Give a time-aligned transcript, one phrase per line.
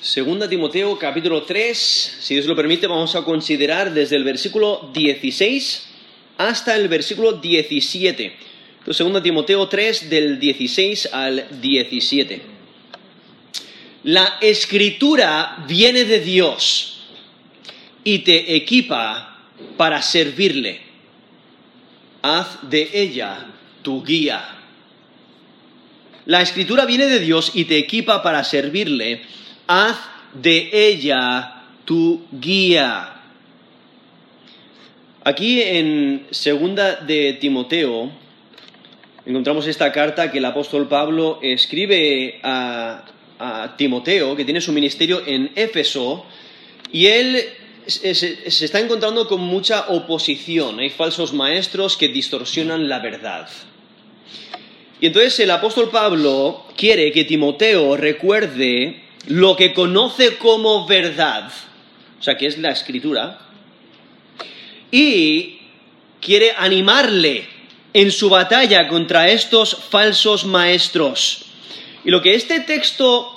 [0.00, 5.88] Segunda Timoteo capítulo 3, si Dios lo permite, vamos a considerar desde el versículo 16
[6.36, 8.24] hasta el versículo 17.
[8.78, 12.42] Entonces, segunda Timoteo 3 del 16 al 17.
[14.04, 17.00] La escritura viene de Dios
[18.04, 20.80] y te equipa para servirle.
[22.22, 23.46] Haz de ella
[23.82, 24.60] tu guía.
[26.24, 29.22] La escritura viene de Dios y te equipa para servirle
[29.68, 29.98] haz
[30.32, 33.14] de ella tu guía.
[35.22, 38.10] Aquí en segunda de Timoteo
[39.26, 43.04] encontramos esta carta que el apóstol Pablo escribe a,
[43.76, 46.26] Timoteo, que tiene su ministerio en Éfeso,
[46.90, 47.40] y él
[47.86, 50.80] se, se está encontrando con mucha oposición.
[50.80, 53.48] Hay falsos maestros que distorsionan la verdad.
[55.00, 61.52] Y entonces el apóstol Pablo quiere que Timoteo recuerde lo que conoce como verdad,
[62.18, 63.38] o sea, que es la escritura,
[64.90, 65.58] y
[66.20, 67.46] quiere animarle
[67.92, 71.44] en su batalla contra estos falsos maestros.
[72.04, 73.34] Y lo que este texto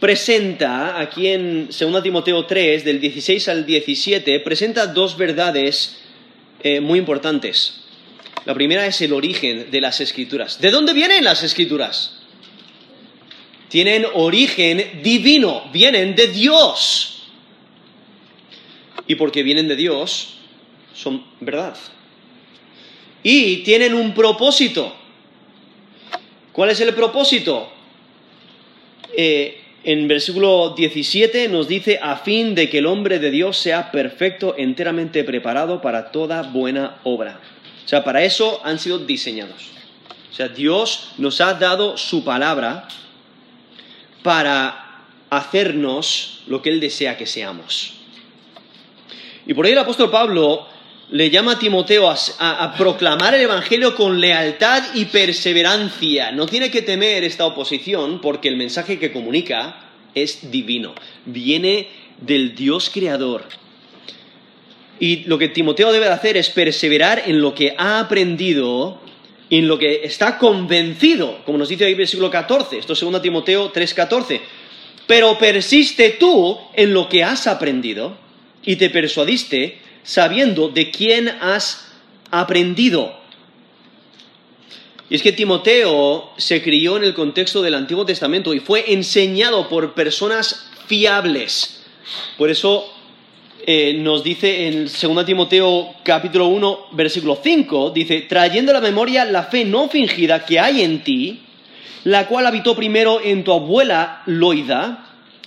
[0.00, 5.98] presenta aquí en 2 Timoteo 3, del 16 al 17, presenta dos verdades
[6.62, 7.84] eh, muy importantes.
[8.44, 10.60] La primera es el origen de las escrituras.
[10.60, 12.17] ¿De dónde vienen las escrituras?
[13.68, 17.28] Tienen origen divino, vienen de Dios.
[19.06, 20.34] Y porque vienen de Dios,
[20.94, 21.76] son verdad.
[23.22, 24.94] Y tienen un propósito.
[26.52, 27.70] ¿Cuál es el propósito?
[29.16, 33.90] Eh, en versículo 17 nos dice, a fin de que el hombre de Dios sea
[33.90, 37.40] perfecto, enteramente preparado para toda buena obra.
[37.84, 39.70] O sea, para eso han sido diseñados.
[40.30, 42.86] O sea, Dios nos ha dado su palabra
[44.28, 47.94] para hacernos lo que Él desea que seamos.
[49.46, 50.66] Y por ahí el apóstol Pablo
[51.08, 56.30] le llama a Timoteo a, proclamar el Evangelio con lealtad y perseverancia.
[56.32, 61.88] No tiene que temer esta oposición porque el mensaje que comunica es divino, viene
[62.20, 63.44] del Dios creador.
[65.00, 69.00] Y lo que Timoteo debe hacer es perseverar en lo que ha aprendido
[69.50, 73.22] en lo que está convencido, como nos dice ahí el versículo 14, esto es 2
[73.22, 74.40] Timoteo 3:14,
[75.06, 78.16] pero persiste tú en lo que has aprendido
[78.64, 81.92] y te persuadiste sabiendo de quién has
[82.30, 83.16] aprendido.
[85.10, 89.68] Y es que Timoteo se crió en el contexto del Antiguo Testamento y fue enseñado
[89.70, 91.80] por personas fiables.
[92.36, 92.92] Por eso
[93.70, 99.26] eh, nos dice en 2 Timoteo capítulo 1, versículo 5, dice, trayendo a la memoria
[99.26, 101.40] la fe no fingida que hay en ti,
[102.04, 105.04] la cual habitó primero en tu abuela Loida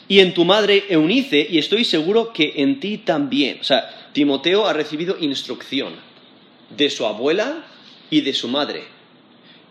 [0.08, 3.58] y en tu madre Eunice, y estoy seguro que en ti también.
[3.60, 5.94] O sea, Timoteo ha recibido instrucción
[6.70, 7.66] de su abuela
[8.12, 8.84] y de su madre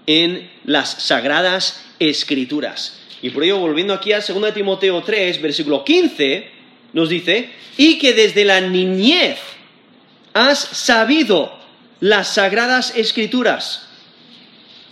[0.09, 3.01] en las sagradas escrituras.
[3.23, 6.59] Y por ello, volviendo aquí a 2 Timoteo 3, versículo 15,
[6.93, 9.39] nos dice, y que desde la niñez
[10.33, 11.53] has sabido
[12.01, 13.89] las sagradas escrituras,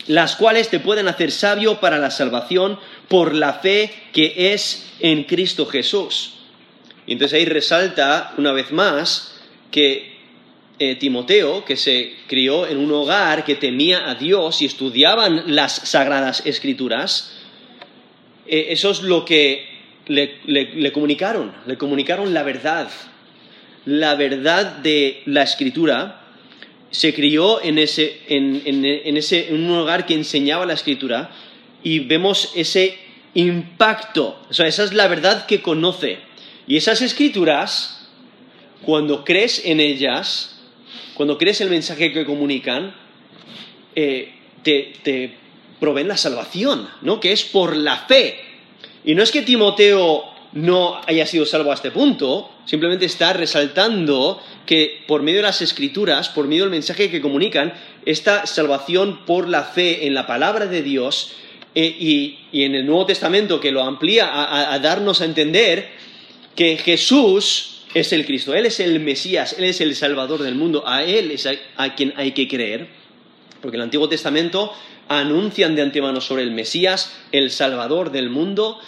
[0.06, 5.24] las cuales te pueden hacer sabio para la salvación por la fe que es en
[5.24, 6.34] Cristo Jesús.
[7.06, 9.34] Y entonces ahí resalta una vez más
[9.70, 10.18] que
[10.78, 15.74] eh, Timoteo, que se crió en un hogar que temía a Dios y estudiaban las
[15.74, 17.32] sagradas escrituras,
[18.46, 19.67] eh, eso es lo que
[20.08, 22.90] le, comunicaron, le comunicaron la verdad,
[23.84, 26.24] la verdad de la escritura.
[26.90, 31.30] Se crió en, ese, en, ese, en un hogar que enseñaba la escritura
[31.82, 32.98] y vemos ese
[33.34, 36.18] impacto, o sea, esa es la verdad que conoce.
[36.66, 38.08] Y esas escrituras,
[38.82, 40.60] cuando crees en ellas,
[41.14, 42.94] cuando crees el mensaje que comunican,
[43.94, 44.32] eh,
[44.62, 45.34] te, te
[45.78, 47.20] proveen la salvación, ¿no?
[47.20, 48.47] Que es por la fe.
[49.08, 54.38] Y no es que Timoteo no haya sido salvo a este punto, simplemente está resaltando
[54.66, 57.72] que por medio de las escrituras, por medio del mensaje que comunican,
[58.04, 61.32] esta salvación por la fe en la palabra de Dios
[61.74, 65.88] eh, y, en el Nuevo Testamento que lo amplía a, darnos a entender
[66.54, 70.86] que Jesús es el Cristo, Él es el Mesías, Él es el Salvador del mundo,
[70.86, 72.97] a Él es a quien hay que creer,
[73.60, 74.72] porque el Antiguo Testamento
[75.08, 78.78] anuncian de antemano sobre el Mesías, el Salvador del mundo.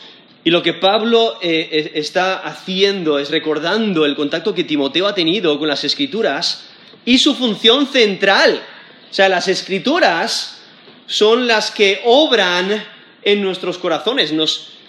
[0.45, 5.59] Y lo que Pablo eh, está haciendo es recordando el contacto que Timoteo ha tenido
[5.59, 6.69] con las escrituras
[7.05, 8.63] y su función central.
[9.11, 10.63] O sea, las escrituras
[11.07, 12.85] son las que obran
[13.23, 14.33] en nuestros corazones,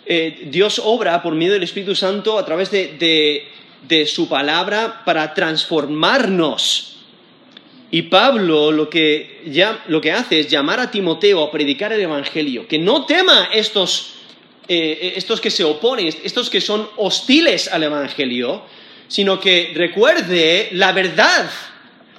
[0.05, 6.90] eh, Dios obra por medio del Espíritu Santo a través de su palabra para transformarnos.
[7.93, 11.99] Y Pablo lo que, ya, lo que hace es llamar a Timoteo a predicar el
[11.99, 14.13] Evangelio, que no tema estos,
[14.69, 18.63] eh, estos que se oponen, estos que son hostiles al Evangelio,
[19.09, 21.51] sino que recuerde la verdad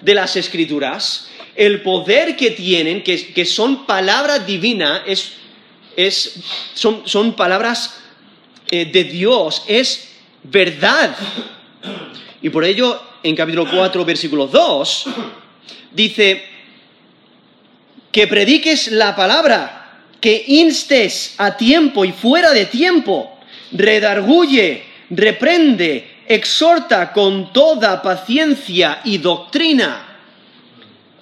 [0.03, 5.33] de las Escrituras, el poder que tienen, que, que son palabra divina, es,
[5.97, 6.35] es,
[6.75, 7.99] son, son palabras
[8.71, 10.11] eh, de Dios, es
[10.43, 11.17] verdad.
[12.43, 15.05] Y por ello, en capítulo 4, versículo 2,
[15.93, 16.43] dice,
[18.11, 23.39] que prediques la palabra, que instes a tiempo y fuera de tiempo,
[23.73, 30.09] redarguye, reprende, exhorta con toda paciencia y doctrina.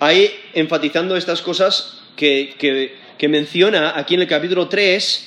[0.00, 5.26] Ahí enfatizando estas cosas que, que- menciona aquí en el capítulo 3,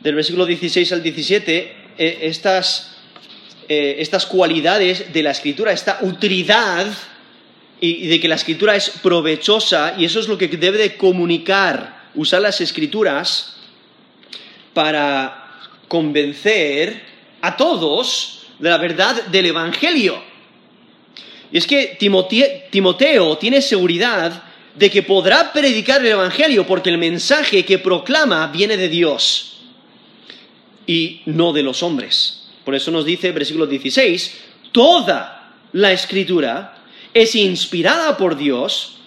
[0.00, 2.96] del versículo 16 al 17, eh, estas,
[3.68, 6.86] eh, estas cualidades de la escritura, esta utilidad
[7.80, 12.10] y, de que la escritura es provechosa y eso es lo que debe de comunicar,
[12.14, 13.56] usar las escrituras
[14.72, 15.58] para
[15.88, 17.02] convencer
[17.40, 20.22] a todos de la verdad del Evangelio.
[21.52, 24.42] Y es que Timote- Timoteo tiene seguridad
[24.74, 29.58] de que podrá predicar el Evangelio porque el mensaje que proclama viene de Dios
[30.86, 32.48] y no de los hombres.
[32.64, 34.38] Por eso nos dice versículo 16,
[34.72, 36.75] toda la escritura
[37.16, 38.98] es inspirada por Dios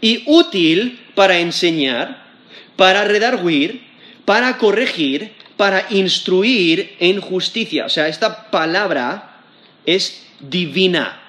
[0.00, 2.26] y útil para enseñar,
[2.74, 3.86] para redarguir,
[4.24, 7.86] para corregir, para instruir en justicia.
[7.86, 9.40] O sea, esta palabra
[9.86, 11.22] es divina.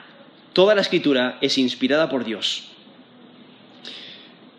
[0.52, 2.64] Toda la escritura es inspirada por Dios.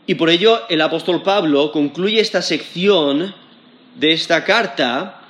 [0.06, 3.34] Y por ello el apóstol Pablo concluye esta sección
[3.96, 5.20] de esta carta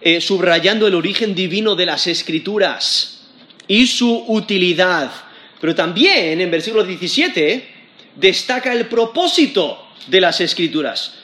[0.00, 3.26] eh, subrayando el origen divino de las escrituras
[3.66, 5.10] y su utilidad.
[5.62, 7.68] Pero también en versículo 17
[8.16, 11.14] destaca el propósito de las escrituras.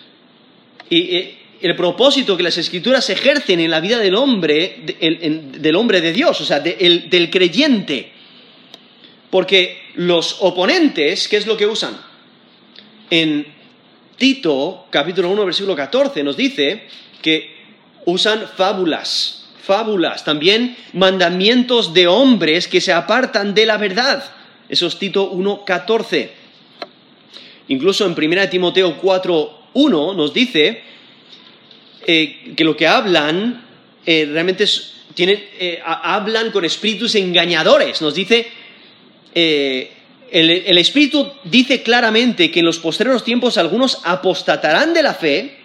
[0.89, 1.31] Y
[1.61, 4.77] el propósito que las escrituras ejercen en la vida del hombre,
[5.59, 8.13] del hombre de Dios, o sea, de- el- del creyente.
[9.29, 11.99] Porque los oponentes, ¿qué es lo que usan?
[13.11, 13.45] En
[14.17, 16.85] Tito, capítulo 1, versículo 14, nos dice
[17.21, 17.57] que
[18.05, 24.25] usan fábulas, fábulas, también mandamientos de hombres que se apartan de la verdad.
[24.67, 26.33] Eso es Tito 1, 14.
[27.69, 30.83] Incluso en 1 Timoteo 4, 1 nos dice
[32.07, 33.63] eh, que lo que hablan
[34.07, 38.01] eh, realmente es- tienen, eh, ha- hablan con espíritus engañadores.
[38.01, 38.47] Nos dice
[39.35, 45.58] el, el Espíritu dice claramente que en los postreros tiempos algunos apostatarán de la fe,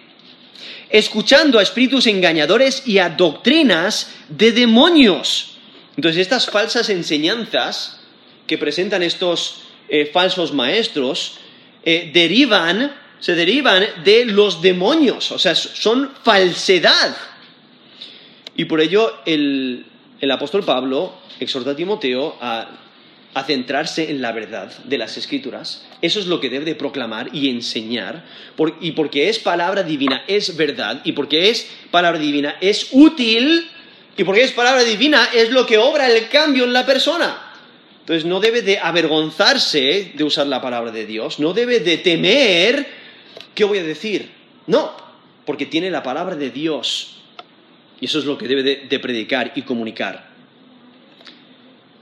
[0.94, 5.56] escuchando a espíritus engañadores y a doctrinas de demonios.
[5.96, 7.98] Entonces, estas falsas enseñanzas
[8.46, 11.38] que presentan estos eh, falsos maestros
[11.82, 17.16] eh, derivan, se derivan de los demonios, o sea, son falsedad.
[18.54, 19.86] Y por ello el,
[20.20, 22.68] el apóstol Pablo exhorta a Timoteo a,
[23.34, 25.84] a centrarse en la verdad de las escrituras.
[26.00, 28.24] Eso es lo que debe de proclamar y enseñar.
[28.80, 31.00] Y porque es palabra divina, es verdad.
[31.04, 33.68] Y porque es palabra divina, es útil.
[34.16, 37.36] Y porque es palabra divina, es lo que obra el cambio en la persona.
[38.00, 41.40] Entonces no debe de avergonzarse de usar la palabra de Dios.
[41.40, 42.86] No debe de temer,
[43.54, 44.30] ¿qué voy a decir?
[44.68, 44.92] No,
[45.44, 47.16] porque tiene la palabra de Dios.
[48.00, 50.28] Y eso es lo que debe de, de predicar y comunicar.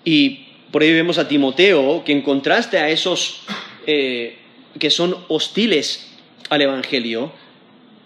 [0.05, 3.43] Y por ahí vemos a Timoteo que en contraste a esos
[3.87, 4.39] eh,
[4.79, 6.09] que son hostiles
[6.49, 7.31] al Evangelio,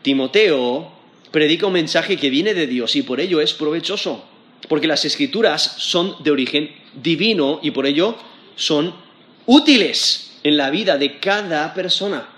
[0.03, 0.93] Timoteo
[1.31, 4.25] predica un mensaje que viene de Dios y por ello es provechoso,
[4.69, 8.17] porque las escrituras son de origen divino y por ello
[8.57, 8.95] son
[9.47, 12.29] útiles en la vida de cada persona.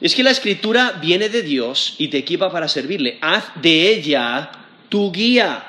[0.00, 3.18] Es que la escritura viene de Dios y te equipa para servirle.
[3.20, 4.50] Haz de ella
[4.88, 5.64] tu guía.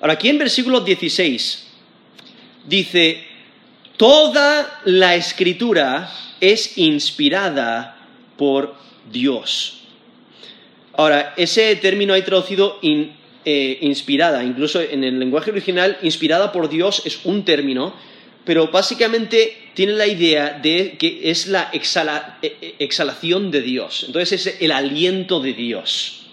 [0.00, 1.67] Ahora, aquí en versículo 16
[2.68, 3.24] dice,
[3.96, 7.96] toda la escritura es inspirada
[8.36, 8.74] por
[9.10, 9.80] Dios.
[10.94, 17.02] Ahora, ese término hay traducido eh, inspirada, incluso en el lenguaje original, inspirada por Dios
[17.04, 17.94] es un término,
[18.44, 21.78] pero básicamente tiene la idea de que es la eh,
[22.42, 26.26] eh, exhalación de Dios, entonces es el aliento de Dios.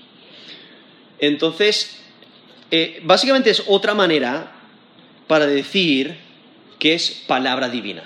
[1.20, 2.00] Entonces,
[2.72, 4.52] eh, básicamente es otra manera
[5.28, 6.16] para decir
[6.86, 8.04] que es palabra divina.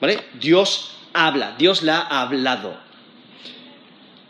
[0.00, 0.20] ¿Vale?
[0.38, 2.78] Dios habla, Dios la ha hablado.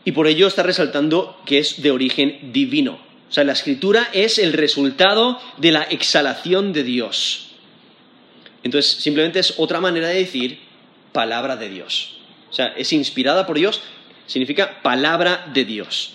[0.02, 2.98] Y por ello está resaltando que es de origen divino.
[3.28, 7.50] O sea, la escritura es el resultado de la exhalación de Dios.
[8.62, 10.60] Entonces, simplemente es otra manera de decir
[11.12, 12.16] palabra de Dios.
[12.48, 13.82] O sea, es inspirada por Dios,
[14.24, 16.14] significa palabra de Dios.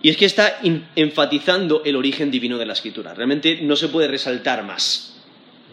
[0.00, 0.60] Y es que está
[0.94, 3.14] enfatizando el origen divino de la escritura.
[3.14, 5.17] Realmente no se puede resaltar más.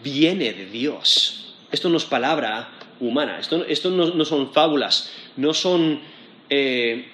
[0.06, 1.54] Viene de Dios.
[1.72, 2.68] Esto no es palabra
[3.00, 6.00] humana, esto, no, son fábulas, no son
[6.48, 7.08] eh,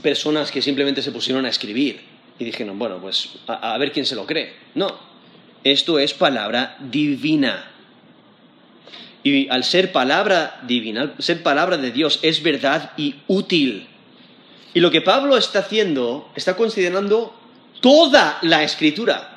[0.00, 2.00] personas que simplemente se pusieron a escribir
[2.38, 4.54] y dijeron, bueno, pues a ver quién se lo cree.
[4.74, 4.98] No,
[5.62, 7.70] esto es palabra divina.
[9.22, 13.86] Y al ser palabra divina, al ser palabra de Dios, es verdad y útil.
[14.72, 17.34] Y lo que Pablo está haciendo, está considerando
[17.82, 19.33] toda la escritura.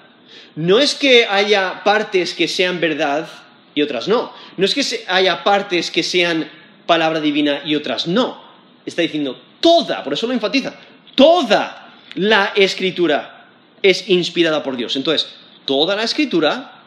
[0.55, 3.29] No es que haya partes que sean verdad
[3.75, 4.33] y otras no.
[4.57, 6.49] No es que haya partes que sean
[6.85, 8.41] palabra divina y otras no.
[8.85, 10.75] Está diciendo toda, por eso lo enfatiza,
[11.15, 13.47] toda la escritura
[13.81, 14.95] es inspirada por Dios.
[14.95, 15.29] Entonces,
[15.65, 16.81] toda la escritura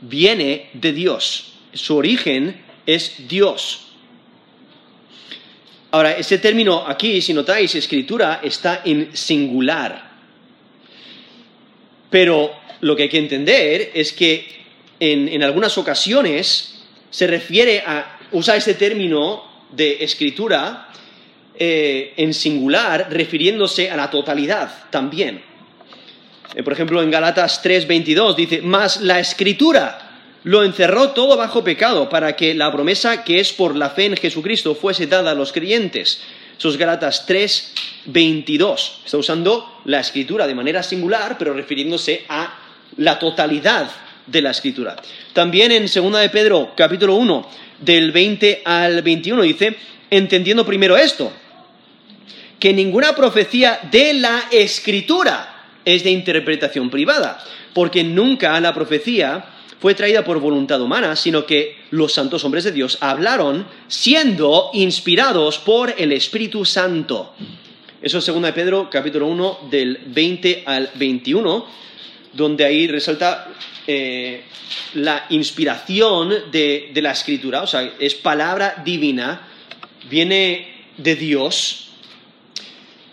[0.00, 3.82] viene de Dios su origen es Dios.
[5.90, 10.05] Ahora, ese término aquí, si notáis, escritura, está en singular.
[12.16, 14.48] Pero lo que hay que entender es que
[15.00, 16.78] en, algunas ocasiones
[17.10, 20.88] se refiere a, usa ese término de escritura
[21.58, 25.42] eh, en singular, refiriéndose a la totalidad también.
[26.54, 32.08] Eh, por ejemplo, en Galatas 3:22 dice, más la escritura lo encerró todo bajo pecado
[32.08, 35.52] para que la promesa que es por la fe en Jesucristo fuese dada a los
[35.52, 36.22] creyentes.
[36.58, 37.74] Sos Galatas 3,
[38.06, 39.02] 22.
[39.04, 42.58] Está usando la escritura de manera singular, pero refiriéndose a
[42.96, 43.90] la totalidad
[44.26, 44.96] de la escritura.
[45.32, 47.48] También en 2 de Pedro, capítulo 1,
[47.80, 49.76] del 20 al 21, dice,
[50.10, 51.32] entendiendo primero esto,
[52.58, 57.38] que ninguna profecía de la escritura es de interpretación privada,
[57.74, 59.44] porque nunca la profecía
[59.80, 65.58] fue traída por voluntad humana, sino que los santos hombres de Dios hablaron siendo inspirados
[65.58, 67.34] por el Espíritu Santo.
[68.00, 71.66] Eso es 2 de Pedro, capítulo 1, del 20 al 21,
[72.32, 73.48] donde ahí resalta
[73.86, 74.44] eh,
[74.94, 79.48] la inspiración de la escritura, o sea, es palabra divina,
[80.08, 81.88] viene de Dios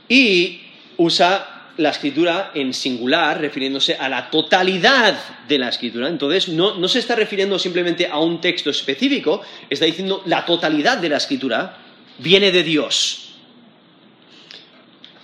[0.07, 0.61] y
[0.97, 6.07] usa la escritura en singular, refiriéndose a la totalidad de la escritura.
[6.07, 11.09] Entonces, no, se está refiriendo simplemente a un texto específico, está diciendo la totalidad de
[11.09, 11.77] la escritura
[12.19, 13.33] viene de Dios.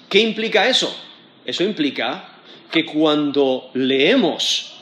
[0.10, 0.96] ¿Qué implica eso?
[1.46, 2.30] Eso implica
[2.72, 4.74] que cuando leemos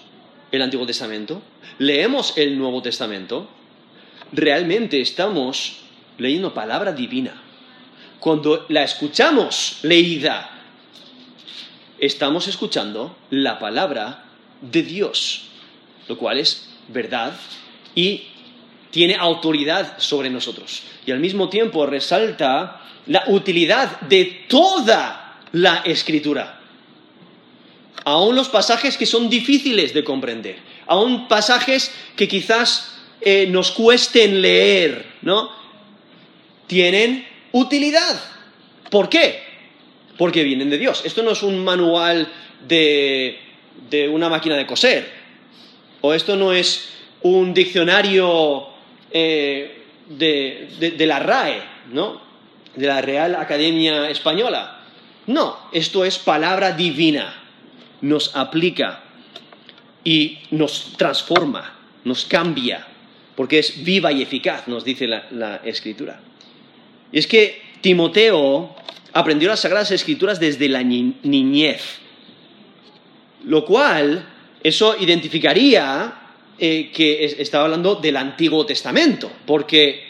[0.52, 1.42] el Antiguo Testamento,
[1.80, 3.50] leemos el Nuevo Testamento,
[4.32, 5.80] realmente estamos
[6.18, 7.42] leyendo palabra divina.
[8.20, 10.57] Cuando la escuchamos leída
[12.00, 14.25] estamos escuchando la palabra
[14.62, 15.50] de Dios,
[16.08, 17.34] lo cual es verdad
[17.96, 18.24] y
[18.92, 20.84] tiene autoridad sobre nosotros.
[21.06, 26.62] Y al mismo tiempo resalta la utilidad de toda la escritura.
[28.06, 34.42] Aún los pasajes que son difíciles de comprender, aún pasajes que quizás eh, nos cuesten
[34.42, 35.50] leer, ¿no?
[36.68, 38.20] Tienen utilidad.
[38.89, 39.47] ¿Por qué?
[40.18, 41.04] Porque vienen de Dios.
[41.06, 42.28] Esto no es un manual
[42.68, 43.40] de,
[44.12, 45.10] una máquina de coser,
[46.02, 46.90] o esto no es
[47.22, 48.68] un diccionario
[49.12, 52.22] eh, de, la RAE, ¿no?
[52.76, 54.82] De la Real Academia Española.
[55.28, 57.44] No, esto es palabra divina,
[58.02, 59.04] nos aplica
[60.04, 62.88] y nos transforma, nos cambia,
[63.36, 66.22] porque es viva y eficaz, nos dice la Escritura.
[67.12, 68.76] Y es que Timoteo
[69.14, 72.00] aprendió las Sagradas Escrituras desde la niñez,
[73.44, 74.28] lo cual
[74.64, 76.14] eso identificaría
[76.60, 80.04] eh, que estaba hablando del Antiguo Testamento, porque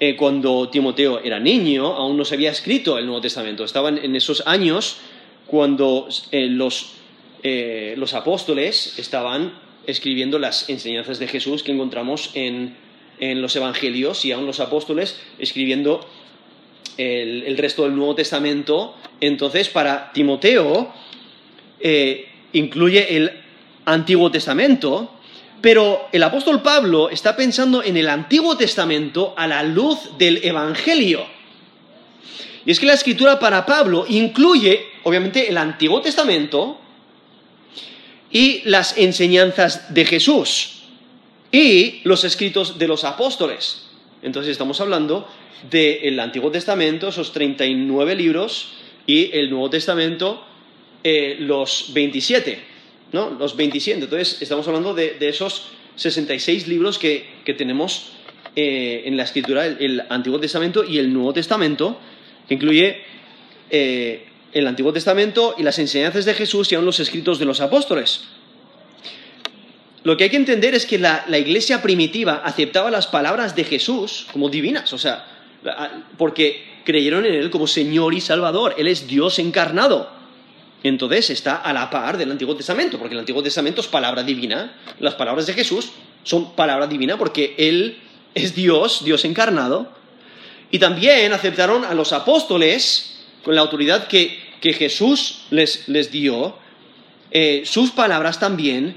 [0.00, 4.16] eh, cuando Timoteo era niño aún no se había escrito el Nuevo Testamento, estaban en
[4.16, 4.98] esos años
[5.46, 6.94] cuando eh, los,
[7.42, 9.52] los apóstoles estaban
[9.86, 12.76] escribiendo las enseñanzas de Jesús que encontramos en,
[13.20, 16.06] en los Evangelios y aún los apóstoles escribiendo
[16.96, 20.92] el, resto del Nuevo Testamento, entonces para Timoteo
[21.80, 23.30] eh, incluye el
[23.84, 25.10] Antiguo Testamento,
[25.60, 31.26] pero el apóstol Pablo está pensando en el Antiguo Testamento a la luz del Evangelio.
[32.64, 36.78] Y es que la escritura para Pablo incluye, obviamente, el Antiguo Testamento
[38.30, 40.82] y las enseñanzas de Jesús
[41.50, 43.88] y los escritos de los apóstoles.
[44.22, 45.28] Entonces estamos hablando
[45.70, 48.74] del Antiguo Testamento, esos 39 libros,
[49.06, 50.44] y el Nuevo Testamento,
[51.02, 52.58] eh, los 27,
[53.12, 53.30] ¿no?
[53.30, 54.04] Los 27.
[54.04, 57.26] Entonces estamos hablando de, esos 66 libros que,
[57.56, 58.12] tenemos
[58.54, 61.98] eh, en la escritura, el, Antiguo Testamento y el Nuevo Testamento,
[62.46, 63.02] que incluye
[63.70, 67.60] eh, el Antiguo Testamento y las enseñanzas de Jesús y aún los escritos de los
[67.60, 68.24] apóstoles.
[70.04, 74.26] Lo que hay que entender es que la, iglesia primitiva aceptaba las palabras de Jesús
[74.32, 75.26] como divinas, o sea,
[76.18, 78.74] porque creyeron en Él como Señor y Salvador.
[78.78, 80.10] Él es Dios encarnado.
[80.82, 84.74] Entonces está a la par del Antiguo Testamento, porque el Antiguo Testamento es palabra divina.
[84.98, 85.92] Las palabras de Jesús
[86.24, 87.98] son palabra divina porque Él
[88.34, 89.92] es Dios, Dios encarnado.
[90.72, 96.56] Y también aceptaron a los apóstoles con la autoridad que, Jesús les, dio,
[97.30, 98.96] eh, sus palabras también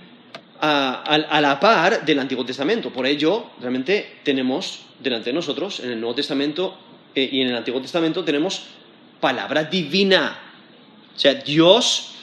[0.62, 2.92] a, la par del Antiguo Testamento.
[2.92, 6.78] Por ello, realmente tenemos delante de nosotros, en el Nuevo Testamento
[7.14, 8.64] eh, y en el Antiguo Testamento, tenemos
[9.20, 10.40] palabra divina.
[11.16, 12.16] O sea, Dios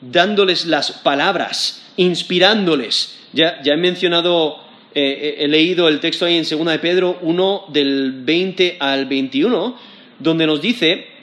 [0.00, 3.18] dándoles las palabras, inspirándoles.
[3.32, 4.58] Ya, he mencionado,
[4.94, 9.76] eh, he leído el texto ahí en 2 de Pedro 1 del 20 al 21,
[10.18, 11.19] donde nos dice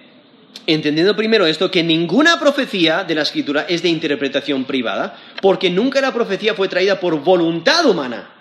[0.66, 6.02] entendiendo primero esto, que ninguna profecía de la escritura es de interpretación privada, porque nunca
[6.02, 8.32] la profecía fue traída por voluntad humana,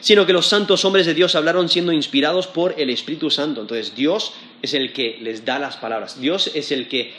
[0.00, 3.60] sino que los santos hombres de Dios hablaron siendo inspirados por el Espíritu Santo.
[3.62, 7.12] Entonces Dios es el que les da las palabras, Dios es el que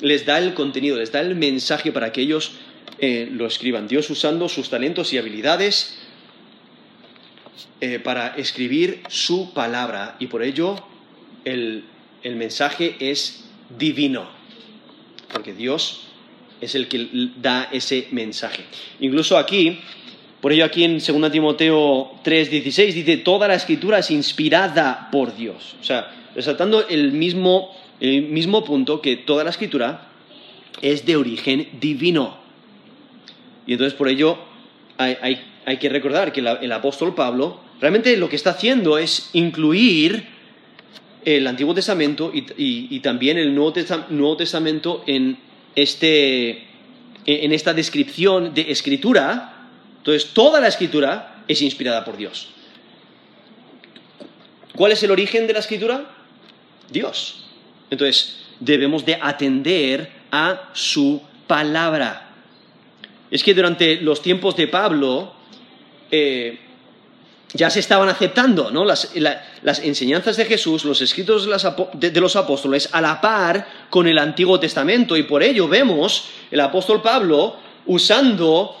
[0.00, 2.52] les da el contenido, les da el mensaje para que ellos
[2.98, 3.88] eh, lo escriban.
[3.88, 5.98] Dios usando sus talentos y habilidades
[7.80, 10.84] eh, para escribir su palabra y por ello
[11.44, 11.84] el
[12.24, 13.43] mensaje es
[13.78, 14.28] divino,
[15.32, 16.02] porque Dios
[16.60, 18.64] es el que da ese mensaje.
[19.00, 19.80] Incluso aquí,
[20.40, 25.76] por ello aquí en 2 Timoteo 3:16 dice, toda la escritura es inspirada por Dios.
[25.80, 30.08] O sea, resaltando el mismo, el mismo punto que toda la escritura
[30.80, 32.38] es de origen divino.
[33.66, 34.38] Y entonces por ello
[34.98, 35.38] hay,
[35.78, 40.33] que recordar que el apóstol Pablo realmente lo que está haciendo es incluir
[41.24, 45.38] el Antiguo Testamento y, también el Nuevo, Testamento en,
[45.74, 46.64] este,
[47.26, 49.68] en esta descripción de escritura.
[49.98, 52.48] Entonces, toda la escritura es inspirada por Dios.
[54.76, 56.10] ¿Cuál es el origen de la escritura?
[56.90, 57.44] Dios.
[57.90, 62.30] Entonces, debemos de atender a su palabra.
[63.30, 65.34] Es que durante los tiempos de Pablo,
[66.10, 66.58] eh,
[67.54, 68.84] ya se estaban aceptando ¿no?
[68.84, 69.08] las,
[69.82, 71.48] enseñanzas de Jesús, los escritos
[71.94, 75.16] de, los apóstoles, a la par con el Antiguo Testamento.
[75.16, 78.76] Y por ello vemos el apóstol Pablo usando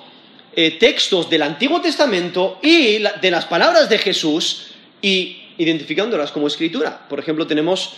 [0.54, 4.66] eh, textos del Antiguo Testamento y de las palabras de Jesús
[5.00, 7.06] y identificándolas como escritura.
[7.08, 7.92] Por ejemplo, tenemos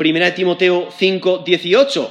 [0.00, 2.10] 1 Timoteo 5, 18.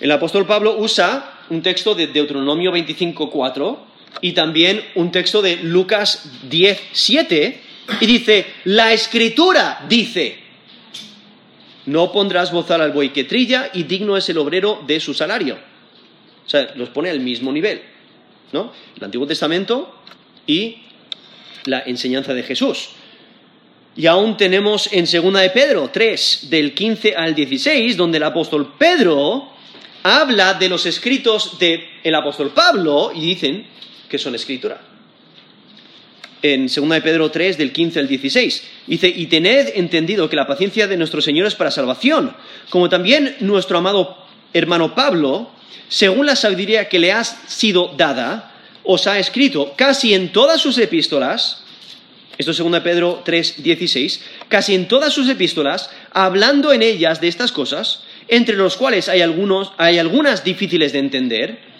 [0.00, 5.56] El apóstol Pablo usa un texto de Deuteronomio 25, 4 y también un texto de
[5.56, 7.60] Lucas 10, 7,
[8.00, 10.38] y dice, la escritura dice,
[11.86, 15.58] no pondrás bozal al buey que trilla y digno es el obrero de su salario.
[16.46, 17.82] O sea, los pone al mismo nivel,
[18.52, 18.72] ¿no?
[18.96, 20.02] El Antiguo Testamento
[20.46, 20.78] y
[21.64, 22.90] la enseñanza de Jesús.
[23.94, 28.74] Y aún tenemos en Segunda de Pedro 3, del 15 al 16, donde el apóstol
[28.78, 29.50] Pedro
[30.02, 33.66] habla de los escritos del apóstol Pablo y dicen
[34.12, 34.78] que son escritura.
[36.42, 40.46] En 2 de Pedro 3, del 15 al 16, dice, y tened entendido que la
[40.46, 42.36] paciencia de nuestro Señor es para salvación,
[42.68, 44.18] como también nuestro amado
[44.52, 45.48] hermano Pablo,
[45.88, 48.52] según la sabiduría que le ha sido dada,
[48.84, 51.64] os ha escrito casi en todas sus epístolas,
[52.36, 57.22] esto es 2 de Pedro 3, 16, casi en todas sus epístolas, hablando en ellas
[57.22, 61.71] de estas cosas, entre los cuales hay, algunos, hay algunas difíciles de entender,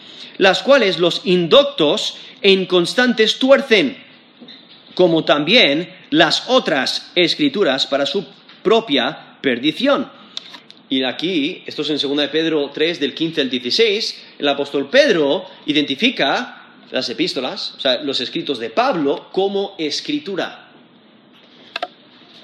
[0.42, 3.96] las cuales los indoctos e inconstantes tuercen,
[4.96, 8.26] como también las otras escrituras para su
[8.60, 10.10] propia perdición.
[10.88, 14.90] Y aquí, esto es en 2 de Pedro 3, del 15 al 16, el apóstol
[14.90, 20.70] Pedro identifica las epístolas, o sea, los escritos de Pablo, como escritura.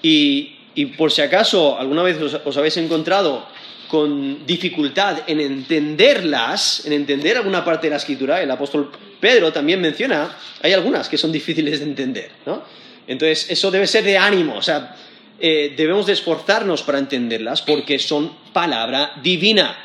[0.03, 0.55] Y,
[0.97, 3.49] por si acaso alguna vez os habéis encontrado
[3.89, 9.81] con dificultad en entenderlas, en entender alguna parte de la escritura, el apóstol Pedro también
[9.81, 12.63] menciona, hay algunas que son difíciles de entender, ¿no?
[13.07, 14.95] Entonces, eso debe ser de ánimo, o sea,
[15.41, 19.77] eh, debemos de esforzarnos para entenderlas porque son palabra divina.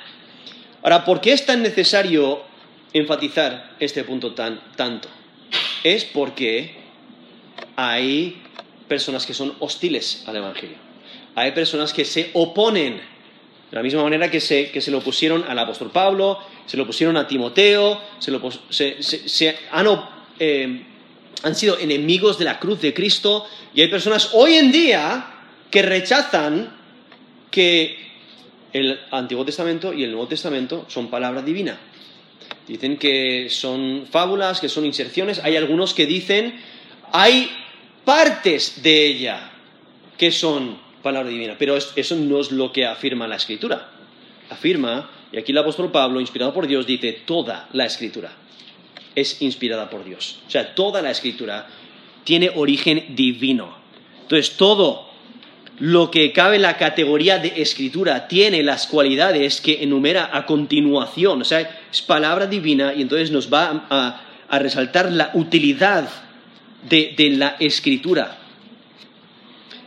[0.82, 2.42] Ahora, ¿por qué es tan necesario
[2.92, 5.08] enfatizar este punto tan, tanto?
[5.84, 6.76] Es porque
[7.76, 8.42] hay
[8.88, 10.78] personas que son hostiles al Evangelio.
[11.36, 13.02] Hay personas que se oponen,
[13.74, 16.86] de la misma manera que se, que se lo pusieron al apóstol Pablo, se lo
[16.86, 18.40] pusieron a Timoteo, se, lo,
[19.72, 19.88] han,
[20.38, 20.86] eh,
[21.42, 25.26] han sido enemigos de la cruz de Cristo y hay personas hoy en día
[25.72, 26.72] que rechazan
[27.50, 27.98] que
[28.74, 31.80] el Antiguo Testamento y el Nuevo Testamento son palabra divina.
[32.68, 35.40] Dicen que son fábulas, que son inserciones.
[35.44, 36.62] Hay algunos que dicen,
[37.12, 37.50] hay
[38.06, 39.50] partes de ella
[40.16, 43.90] que son palabra divina, pero eso no es lo que afirma la Escritura.
[44.50, 48.32] Afirma, y aquí el apóstol Pablo, inspirado por Dios, dice, toda la Escritura
[49.16, 50.40] es inspirada por Dios.
[50.48, 51.68] O sea, toda la Escritura
[52.24, 53.76] tiene origen divino.
[54.24, 55.14] Entonces, todo
[55.80, 61.42] lo que cabe en la categoría de escritura tiene las cualidades que enumera a continuación,
[61.42, 64.22] o sea, es palabra divina y entonces nos va a,
[64.60, 66.08] resaltar la utilidad
[66.88, 68.38] de, la escritura.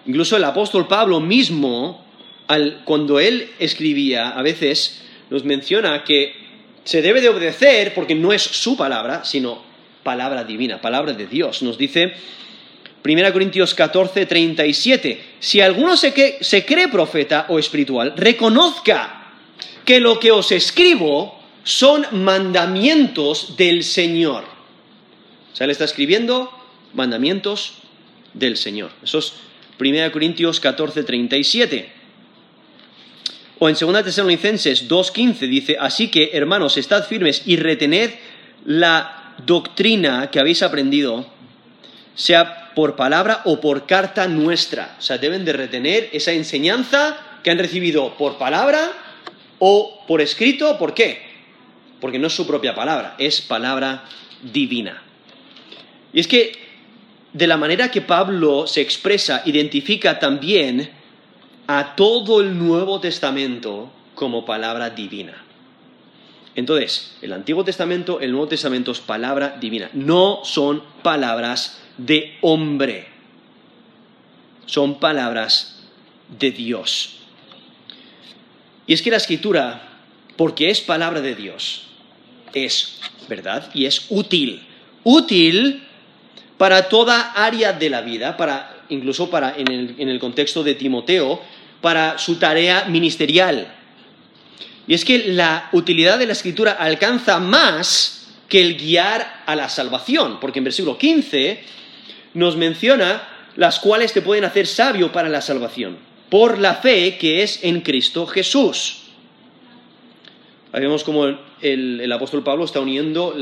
[0.07, 2.05] Incluso el apóstol Pablo mismo,
[2.85, 6.35] cuando él escribía, a veces nos menciona que
[6.85, 9.61] se debe de obedecer porque no es su palabra, sino
[10.05, 11.63] palabra divina, palabra de Dios.
[11.63, 12.15] Nos dice
[13.05, 15.25] 1 Corintios 14, 37.
[15.41, 19.33] Si alguno se, cree profeta o espiritual, reconozca
[19.85, 24.45] que lo que os escribo son mandamientos del Señor.
[25.53, 26.51] O sea, le está escribiendo
[26.95, 27.75] mandamientos
[28.35, 28.91] del Señor.
[29.79, 31.93] 1 Corintios 14, 37.
[33.59, 38.11] O en 2 Tesalonicenses 2.15 dice, así que hermanos, estad firmes y retened
[38.65, 41.27] la doctrina que habéis aprendido,
[42.15, 44.97] sea por palabra o por carta nuestra.
[44.99, 48.93] O sea, deben de retener esa enseñanza que han recibido por palabra
[49.59, 50.79] o por escrito.
[50.79, 51.23] ¿Por qué?
[52.01, 54.05] Porque no es su propia palabra, es palabra
[54.43, 55.03] divina.
[56.13, 56.66] Y es que
[57.37, 60.89] de la manera que Pablo se expresa, identifica también
[61.67, 65.45] a todo el Nuevo Testamento como palabra divina.
[66.55, 73.09] Entonces, el Antiguo Testamento, el Nuevo Testamento es palabra divina, no son palabras de hombre.
[74.65, 75.83] Son palabras
[76.41, 77.19] de Dios.
[78.87, 80.01] Y es que la escritura,
[80.37, 81.83] porque es palabra de Dios,
[82.55, 84.67] es verdad y es útil.
[85.05, 85.86] Útil
[86.59, 89.69] para toda área de la vida, para, incluso para, en,
[90.09, 91.41] el, contexto de Timoteo,
[91.81, 93.75] para su tarea ministerial.
[94.87, 99.69] Y es que la utilidad de la escritura alcanza más que el guiar a la
[99.69, 101.63] salvación, porque en versículo 15
[102.35, 105.99] nos menciona las cuales te pueden hacer sabio para la salvación,
[106.31, 109.03] por la fe que es en Cristo Jesús.
[110.73, 111.27] Ahí vemos como
[111.63, 113.35] el, apóstol Pablo está uniendo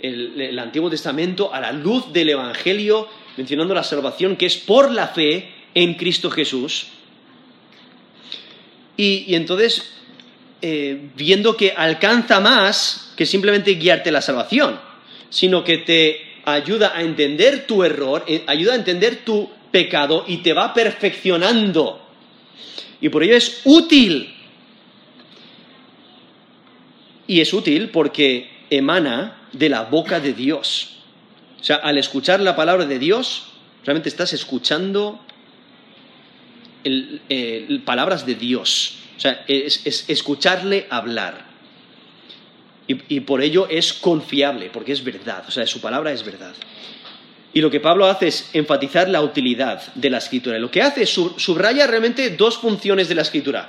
[0.00, 5.08] el, Antiguo Testamento a la luz del Evangelio, mencionando la salvación que es por la
[5.08, 6.86] fe en Cristo Jesús.
[8.96, 9.92] Y, entonces,
[10.62, 14.80] eh, viendo que alcanza más que simplemente guiarte la salvación,
[15.28, 20.38] sino que te ayuda a entender tu error, eh, ayuda a entender tu pecado y
[20.38, 22.02] te va perfeccionando.
[23.00, 24.32] Y por ello es útil.
[27.26, 30.98] Y es útil porque emana de la boca de Dios.
[31.60, 33.48] O sea, al escuchar la palabra de Dios,
[33.84, 35.20] realmente estás escuchando
[36.84, 38.98] eh, palabras de Dios.
[39.16, 41.46] O sea, es escucharle hablar.
[42.88, 46.54] Y, por ello es confiable, porque es verdad, o sea, su palabra es verdad.
[47.52, 50.58] Y lo que Pablo hace es enfatizar la utilidad de la escritura.
[50.60, 53.68] Lo que hace es subraya realmente dos funciones de la escritura.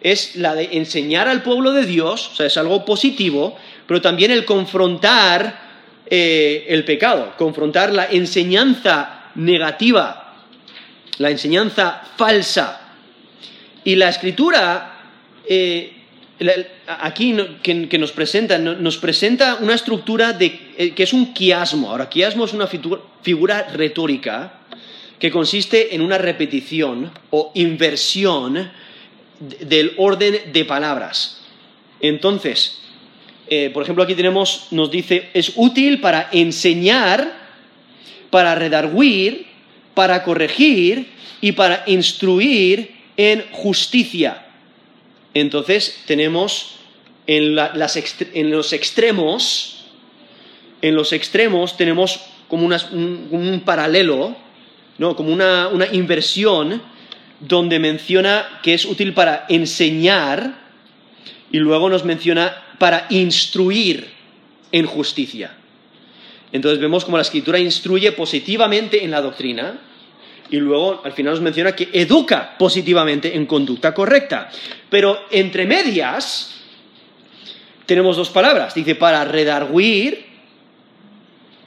[0.00, 3.56] Es la de enseñar al pueblo de Dios, o sea, es algo positivo,
[3.86, 5.66] pero también el confrontar
[6.08, 10.34] eh, el pecado, confrontar la enseñanza negativa,
[11.18, 12.80] la enseñanza falsa.
[13.84, 14.96] Y la escritura
[15.48, 15.92] eh,
[16.86, 21.90] aquí que, nos presenta, nos presenta una estructura de, eh, que es un quiasmo.
[21.90, 24.60] Ahora, quiasmo es una figura retórica
[25.18, 28.70] que consiste en una repetición o inversión
[29.40, 31.40] del orden de palabras.
[32.00, 32.80] Entonces,
[33.48, 37.32] eh, por ejemplo, aquí tenemos, nos dice, es útil para enseñar,
[38.30, 39.46] para redarguir,
[39.94, 41.06] para corregir
[41.40, 44.46] y para instruir en justicia.
[45.32, 46.76] Entonces tenemos
[47.26, 49.84] en, los extremos,
[50.82, 54.36] en los extremos tenemos como un, paralelo,
[54.98, 55.16] ¿no?
[55.16, 56.82] como una, una inversión
[57.40, 60.66] donde menciona que es útil para enseñar
[61.52, 64.08] y luego nos menciona para instruir
[64.72, 65.56] en justicia.
[66.52, 69.80] Entonces vemos como la escritura instruye positivamente en la doctrina,
[70.50, 74.50] y luego al final nos menciona que educa positivamente en conducta correcta.
[74.88, 76.54] Pero entre medias
[77.84, 78.74] tenemos dos palabras.
[78.74, 80.24] Dice para redarguir,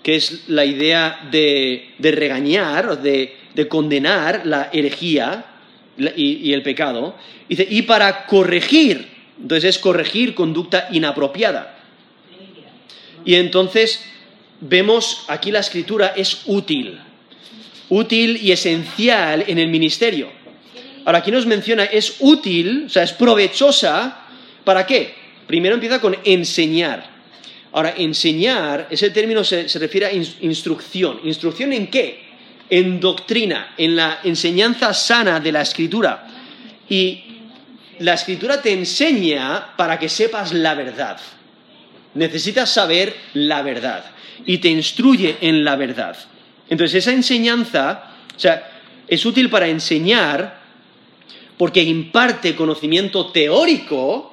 [0.04, 3.36] que es la idea de, regañar de,
[3.68, 5.46] condenar la herejía
[6.16, 7.16] y, el pecado.
[7.50, 11.78] Dice, y para corregir, entonces es corregir conducta inapropiada.
[13.26, 14.04] Y entonces
[14.62, 17.00] vemos aquí la escritura es útil,
[17.90, 20.32] útil y esencial en el ministerio.
[21.06, 24.26] Ahora aquí nos menciona es útil, o sea, es provechosa,
[24.64, 25.16] ¿para qué?
[25.48, 27.20] Primero empieza con enseñar.
[27.72, 31.22] Ahora, enseñar, ese término se, refiere a instrucción.
[31.24, 32.30] ¿Instrucción en qué?
[32.70, 36.28] En doctrina, en la enseñanza sana de la escritura.
[36.90, 37.39] Y
[38.00, 41.20] la escritura te enseña para que sepas la verdad.
[42.14, 44.04] Necesitas saber la verdad
[44.46, 46.18] y te instruye en la verdad.
[46.70, 50.60] Entonces, esa enseñanza, o sea, es útil para enseñar
[51.58, 54.30] porque imparte conocimiento teórico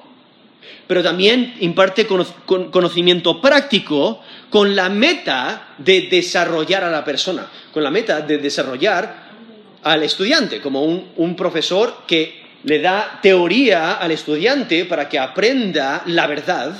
[0.87, 7.91] pero también imparte conocimiento práctico con la meta de desarrollar a la persona, con la
[7.91, 9.27] meta de desarrollar
[9.83, 16.27] al estudiante, como un, profesor que le da teoría al estudiante para que aprenda la
[16.27, 16.75] verdad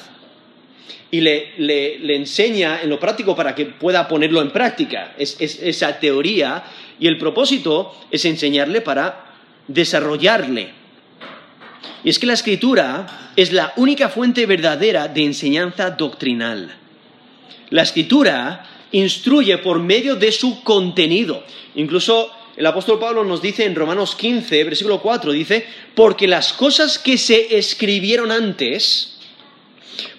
[1.09, 5.13] y le, enseña en lo práctico para que pueda ponerlo en práctica.
[5.17, 6.61] es esa teoría
[6.99, 9.33] y el propósito es enseñarle para
[9.69, 10.71] desarrollarle.
[12.03, 16.75] Y es que la escritura es la única fuente verdadera de enseñanza doctrinal.
[17.69, 21.45] La escritura instruye por medio de su contenido.
[21.75, 26.97] Incluso el apóstol Pablo nos dice en Romanos 15, versículo 4, dice, porque las cosas
[26.97, 29.19] que se escribieron antes,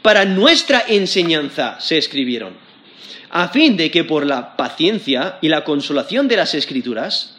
[0.03, 2.55] para nuestra enseñanza se escribieron,
[3.31, 7.37] a fin de que por la paciencia y la consolación de las escrituras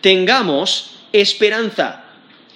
[0.00, 2.04] tengamos esperanza.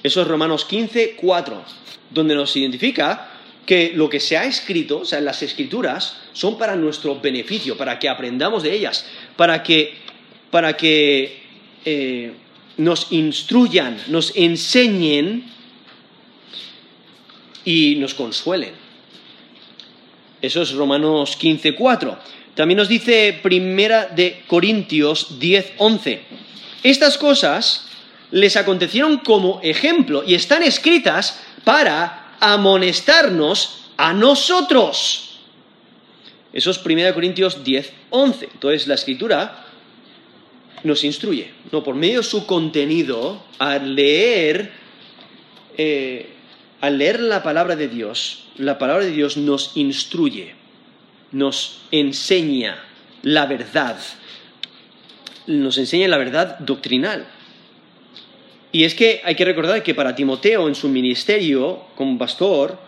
[0.02, 1.64] Eso es Romanos 15, 4,
[2.10, 3.30] donde nos identifica
[3.64, 7.98] que lo que se ha escrito, o sea, las escrituras, son para nuestro beneficio, para
[7.98, 9.94] que aprendamos de ellas, para que,
[12.76, 15.44] nos instruyan, nos enseñen
[17.64, 18.72] y nos consuelen.
[20.42, 22.18] Eso es Romanos 15, 4.
[22.54, 26.22] También nos dice Primera de Corintios 10, 11.
[26.82, 27.88] Estas cosas
[28.30, 35.38] les acontecieron como ejemplo y están escritas para amonestarnos a nosotros.
[36.52, 38.48] Eso es 1 Corintios 10, 11.
[38.54, 39.65] Entonces la escritura
[40.86, 44.72] nos instruye, no por medio de su contenido, al leer,
[45.76, 46.30] eh,
[46.80, 50.54] al leer la palabra de Dios, la palabra de Dios nos instruye,
[51.32, 52.82] nos enseña
[53.22, 53.98] la verdad,
[55.46, 57.26] nos enseña la verdad doctrinal.
[58.72, 62.78] Y es que hay que recordar que para Timoteo en su ministerio como pastor,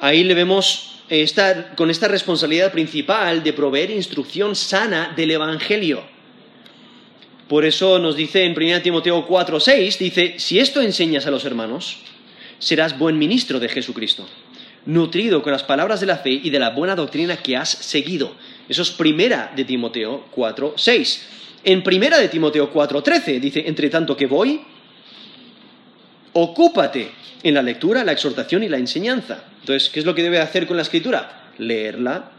[0.00, 6.17] ahí le vemos estar con esta responsabilidad principal de proveer instrucción sana del Evangelio.
[7.48, 11.96] Por eso nos dice en 1 Timoteo 4:6, dice, si esto enseñas a los hermanos,
[12.58, 14.28] serás buen ministro de Jesucristo,
[14.84, 18.34] nutrido con las palabras de la fe y de la buena doctrina que has seguido.
[18.68, 21.22] Eso es primera de Timoteo 4:6.
[21.64, 24.60] En primera de Timoteo 4:13 dice, entre tanto que voy,
[26.34, 29.44] ocúpate en la lectura, la exhortación y la enseñanza.
[29.60, 31.50] Entonces, ¿qué es lo que debe hacer con la escritura?
[31.56, 32.30] Leerla,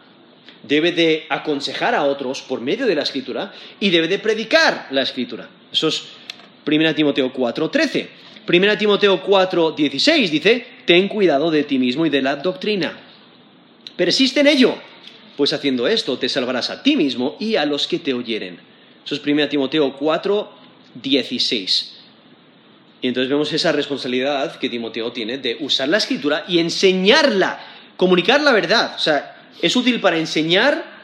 [0.64, 5.02] debe de aconsejar a otros por medio de la escritura y debe de predicar la
[5.02, 5.50] escritura.
[5.72, 6.04] Eso es
[6.66, 8.08] 1 Timoteo 4:13.
[8.48, 13.00] 1 Timoteo 4:16 dice, ten cuidado de ti mismo y de la doctrina.
[13.96, 14.76] Persiste en ello,
[15.38, 18.60] pues haciendo esto te salvarás a ti mismo y a los que te oyeren.
[19.06, 21.96] Eso es 1 Timoteo 4:16.
[23.02, 27.60] Y entonces vemos esa responsabilidad que Timoteo tiene de usar la escritura y enseñarla,
[27.96, 28.96] comunicar la verdad.
[28.96, 31.00] O sea, es útil para enseñar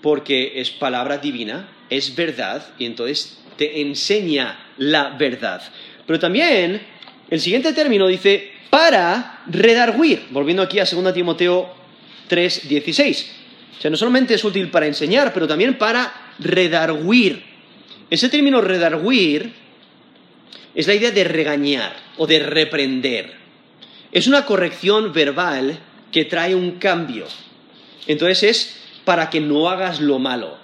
[0.00, 5.62] porque es palabra divina, es verdad, y entonces te enseña la verdad.
[6.06, 6.80] Pero también
[7.28, 11.74] el siguiente término dice para redarguir, volviendo aquí a 2 Timoteo
[12.28, 13.34] 3, 16.
[13.78, 17.42] O sea, no solamente es útil para enseñar, pero también para redarguir.
[18.10, 19.52] Ese término redarguir
[20.74, 23.34] es la idea de regañar o de reprender.
[24.12, 25.78] Es una corrección verbal
[26.12, 27.26] que trae un cambio.
[28.08, 30.56] Entonces es para que no hagas lo malo.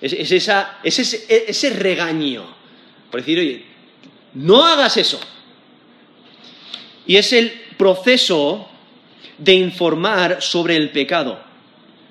[0.00, 2.44] Es, ese, regaño.
[3.10, 3.64] Por decir, oye,
[4.34, 5.20] no hagas eso.
[7.06, 8.68] Y es el proceso
[9.36, 11.40] de informar sobre el pecado.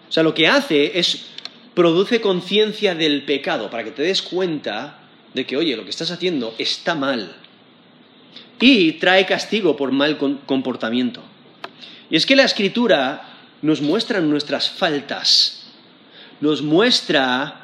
[0.07, 1.25] O sea, lo que hace es
[1.73, 4.99] produce conciencia del pecado, para que te des cuenta
[5.33, 7.35] de que, oye, lo que estás haciendo está mal.
[8.59, 11.21] Y trae castigo por mal comportamiento.
[12.09, 15.67] Y es que la escritura nos muestra nuestras faltas,
[16.41, 17.62] nos muestra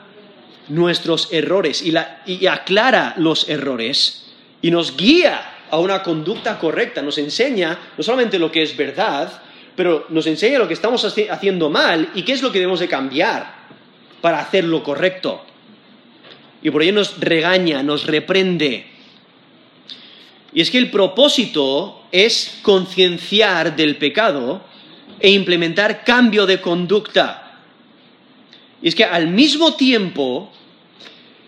[0.69, 1.93] nuestros errores y,
[2.25, 4.25] y aclara los errores
[4.61, 9.41] y nos guía a una conducta correcta, nos enseña no solamente lo que es verdad,
[9.75, 12.87] pero nos enseña lo que estamos haciendo mal y qué es lo que debemos de
[12.87, 13.63] cambiar
[14.21, 15.43] para hacer lo correcto.
[16.61, 18.85] Y por ello nos regaña, nos reprende.
[20.53, 24.61] Y es que el propósito es concienciar del pecado
[25.19, 27.59] e implementar cambio de conducta.
[28.81, 30.51] Y es que al mismo tiempo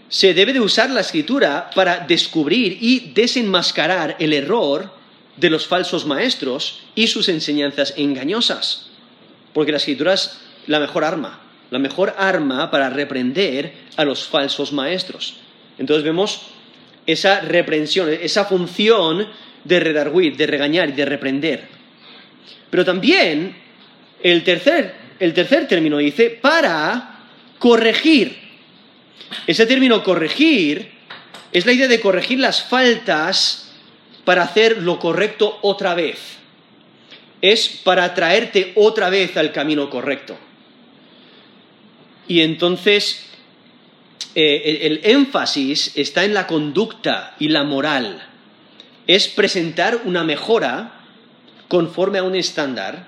[0.07, 4.91] se debe de usar la escritura para descubrir y desenmascarar el error
[5.35, 8.87] de los falsos maestros y sus enseñanzas engañosas.
[9.53, 14.71] Porque la escritura es la mejor arma, la mejor arma para reprender a los falsos
[14.71, 15.35] maestros.
[15.77, 16.41] Entonces vemos
[17.05, 19.27] esa reprensión, esa función
[19.63, 21.74] de redarguir, de regañar y de reprender.
[22.69, 23.55] Pero también
[24.21, 27.19] el tercer, el tercer término dice para
[27.59, 28.37] corregir.
[29.47, 30.91] Ese término corregir
[31.51, 33.71] es la idea de corregir las faltas
[34.23, 36.37] para hacer lo correcto otra vez.
[37.41, 40.37] Es para traerte otra vez al camino correcto.
[42.27, 43.25] Y entonces
[44.33, 48.21] eh, el, énfasis está en la conducta y la moral.
[49.07, 51.04] Es presentar una mejora
[51.67, 53.07] conforme a un estándar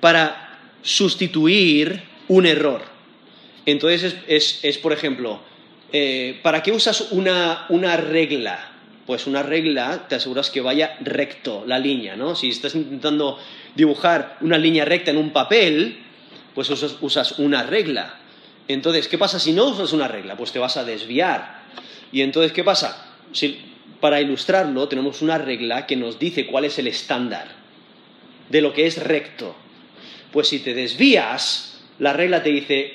[0.00, 2.82] para sustituir un error.
[3.66, 5.40] Entonces es, por ejemplo,
[5.92, 8.72] eh, ¿para qué usas una, una regla?
[9.06, 12.34] pues una regla te aseguras que vaya recto la línea, ¿no?
[12.34, 13.38] Si estás intentando
[13.74, 15.98] dibujar una línea recta en un papel,
[16.54, 18.18] pues usas, una regla.
[18.68, 20.36] Entonces, ¿qué pasa si no usas una regla?
[20.36, 21.62] Pues te vas a desviar.
[22.12, 23.16] Y entonces, ¿qué pasa?
[23.32, 23.58] Si,
[24.00, 27.61] para ilustrarlo, tenemos una regla que nos dice cuál es el estándar
[28.52, 29.56] de lo que es recto.
[30.30, 32.92] Pues si te desvías, la regla te dice,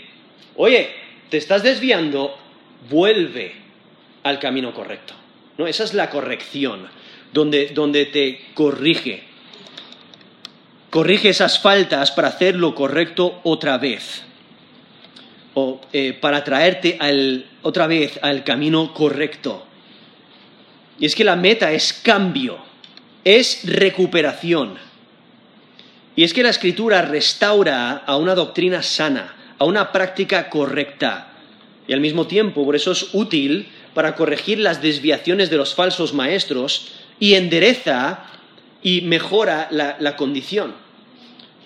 [0.56, 0.89] oye,
[1.30, 2.38] te estás desviando,
[2.89, 3.54] vuelve
[4.24, 5.15] al camino correcto.
[5.58, 5.67] ¿no?
[5.67, 6.88] Esa es la corrección,
[7.34, 9.24] donde, donde te corrige.
[10.91, 14.24] Corrige esas faltas para hacer lo correcto otra vez.
[15.56, 17.00] O eh, para traerte
[17.63, 19.65] otra vez al camino correcto.
[21.00, 22.60] Y es que la meta es cambio,
[23.24, 24.87] es recuperación.
[26.17, 31.27] Y es que la escritura restaura a una doctrina sana, a una práctica correcta.
[31.88, 36.15] Y al mismo tiempo, por eso es útil para corregir las desviaciones de los falsos
[36.15, 36.88] maestros
[37.19, 38.25] y endereza
[38.82, 40.73] y mejora la, condición.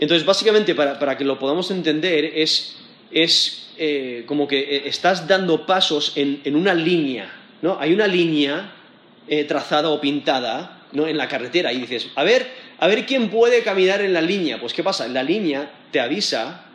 [0.01, 2.75] Entonces, básicamente, para, que lo podamos entender, es,
[3.77, 7.77] eh, como que eh, estás dando pasos en, una línea, ¿no?
[7.79, 8.73] Hay una línea
[9.29, 11.07] eh, trazada o pintada ¿no?
[11.07, 14.59] en la carretera y dices, a ver, a ver quién puede caminar en la línea.
[14.59, 15.07] Pues, ¿qué pasa?
[15.07, 16.65] La línea te avisa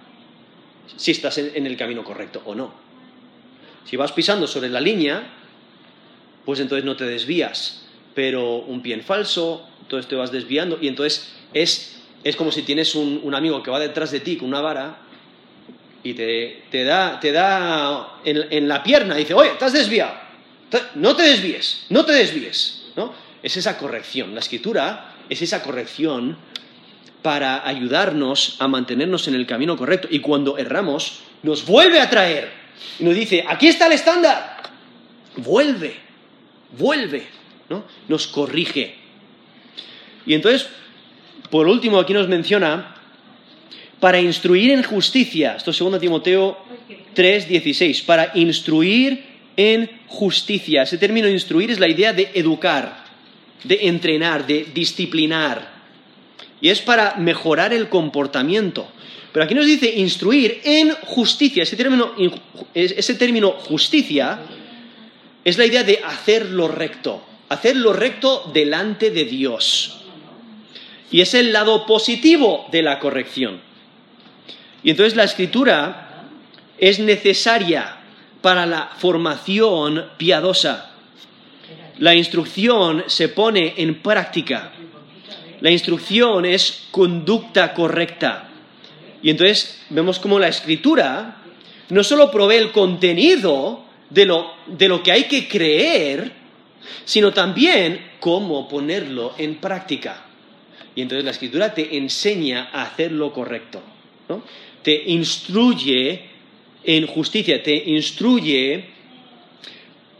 [0.97, 2.73] si estás en el camino correcto o no.
[3.85, 5.27] Si vas pisando sobre la línea,
[6.45, 7.87] pues entonces no te desvías.
[8.14, 12.62] Pero un pie en falso, entonces te vas desviando y entonces es, es como si
[12.62, 14.99] tienes un, amigo que va detrás de ti con una vara
[16.05, 20.14] y te, te da, te da en, la pierna y dice, oye, estás desviado,
[20.95, 22.85] no te desvíes, no te desvíes.
[22.95, 23.12] ¿no?
[23.42, 24.33] Es esa corrección.
[24.35, 26.37] La escritura es esa corrección
[27.23, 30.09] para ayudarnos a mantenernos en el camino correcto.
[30.11, 32.51] Y cuando erramos, nos vuelve a traer.
[32.99, 34.62] Y nos dice, aquí está el estándar.
[35.37, 36.07] Vuelve
[36.79, 37.23] vuelve,
[37.69, 37.85] ¿no?
[38.09, 38.95] Nos corrige.
[40.25, 40.69] Y entonces,
[41.51, 42.95] por último, aquí nos menciona,
[44.01, 46.59] para instruir en justicia, esto es 2 Timoteo
[47.15, 49.25] 3, 16, para instruir
[49.57, 50.83] en justicia.
[50.83, 53.06] Ese término instruir es la idea de educar,
[53.64, 55.77] de entrenar, de disciplinar.
[56.61, 58.88] Y es para mejorar el comportamiento.
[59.33, 61.62] Pero aquí nos dice instruir en justicia.
[61.62, 62.14] Ese término,
[62.75, 64.40] ese término justicia
[65.45, 70.01] es la idea de hacer lo recto, hacer lo recto delante de Dios.
[71.11, 73.61] Y es el lado positivo de la corrección.
[74.83, 76.24] Y entonces la escritura
[76.78, 77.97] es necesaria
[78.41, 80.95] para la formación piadosa.
[81.99, 84.72] La instrucción se pone en práctica.
[85.61, 88.51] La instrucción es conducta correcta.
[89.22, 91.38] Y entonces vemos cómo la escritura
[91.88, 96.32] no solo provee el contenido, de lo, que hay que creer,
[97.05, 100.24] sino también cómo ponerlo en práctica.
[100.94, 103.82] Y entonces la escritura te enseña a hacer lo correcto,
[104.28, 104.42] ¿no?
[104.82, 106.22] te instruye
[106.84, 108.95] en justicia, te instruye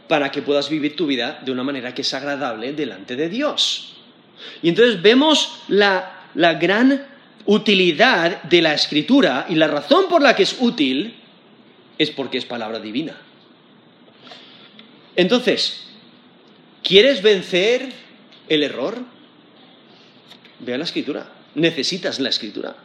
[0.07, 3.97] para que puedas vivir tu vida de una manera que es agradable delante de Dios.
[4.61, 7.05] Y entonces vemos la, la gran
[7.45, 11.15] utilidad de la escritura y la razón por la que es útil
[11.97, 13.17] es porque es palabra divina.
[15.15, 15.87] Entonces,
[16.83, 17.91] ¿quieres vencer
[18.47, 18.99] el error?
[20.59, 21.27] Ve a la escritura.
[21.55, 22.75] Necesitas la escritura.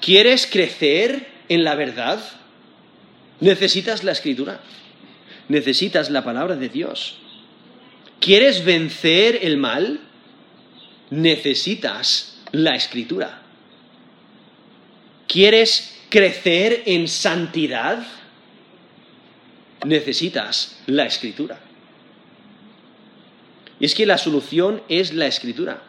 [0.00, 2.20] ¿Quieres crecer en la verdad?
[3.40, 4.60] Necesitas la escritura.
[5.48, 7.18] Necesitas la palabra de Dios.
[8.20, 10.00] ¿Quieres vencer el mal?
[11.10, 13.42] Necesitas la escritura.
[15.26, 18.06] ¿Quieres crecer en santidad?
[19.84, 21.58] Necesitas la escritura.
[23.80, 25.82] Y es que la solución es la escritura.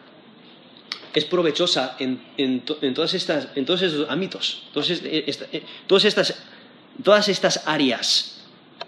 [1.14, 6.34] Es provechosa en, todas estas, en todos estos ámbitos, eh, todas estas,
[7.04, 8.33] todas estas áreas.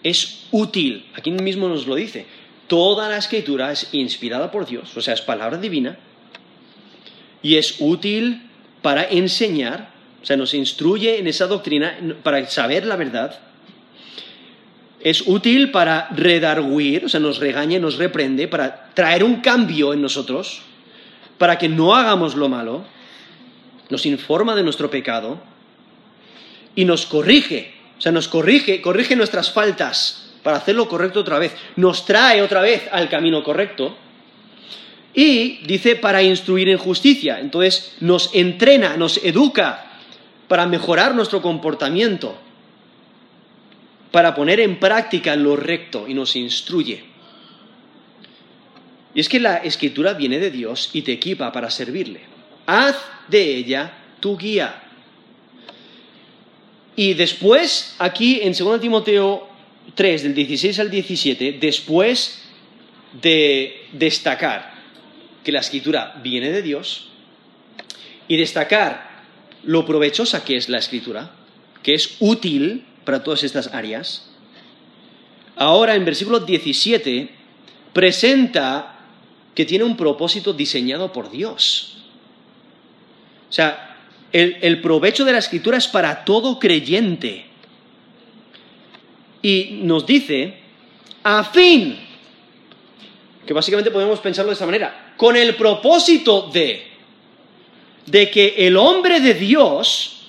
[0.06, 1.06] Es útil.
[1.14, 2.26] Aquí mismo nos lo dice.
[2.68, 5.96] Toda la escritura es inspirada por Dios, o sea, es palabra divina.
[7.42, 8.42] Y es útil
[8.82, 9.90] para enseñar,
[10.22, 13.40] o sea, nos instruye en esa doctrina para saber la verdad
[15.06, 20.02] es útil para redarguir, o sea, nos regaña, nos reprende, para traer un cambio en
[20.02, 20.62] nosotros,
[21.38, 22.84] para que no hagamos lo malo,
[23.88, 25.38] nos informa de nuestro pecado
[26.74, 31.52] y nos corrige, o sea, nos corrige, corrige nuestras faltas para hacerlo correcto otra vez,
[31.76, 33.96] nos trae otra vez al camino correcto
[35.14, 39.98] y dice para instruir en justicia, entonces nos entrena, nos educa
[40.46, 42.38] para mejorar nuestro comportamiento
[44.16, 47.04] para poner en práctica lo recto y nos instruye.
[49.14, 52.20] Y es que la escritura viene de Dios y te equipa para servirle.
[52.64, 52.96] Haz
[53.28, 54.82] de ella tu guía.
[56.96, 59.46] Y después, aquí en 2 Timoteo
[59.94, 62.42] 3, del 16 al 17, después
[63.20, 64.74] de destacar
[65.44, 67.08] que la escritura viene de Dios
[68.26, 69.24] y destacar
[69.62, 71.30] lo provechosa que es la escritura,
[71.82, 74.28] que es útil para todas estas áreas.
[75.54, 77.30] Ahora en versículo 17
[77.92, 78.98] presenta
[79.54, 81.98] que tiene un propósito diseñado por Dios.
[83.48, 83.95] O sea,
[84.32, 87.46] el, provecho de la escritura es para todo creyente.
[89.42, 90.54] Y nos dice,
[91.22, 91.98] a fin,
[93.46, 96.86] que básicamente podemos pensarlo de esta manera, con el propósito de,
[98.06, 100.28] de que el hombre de Dios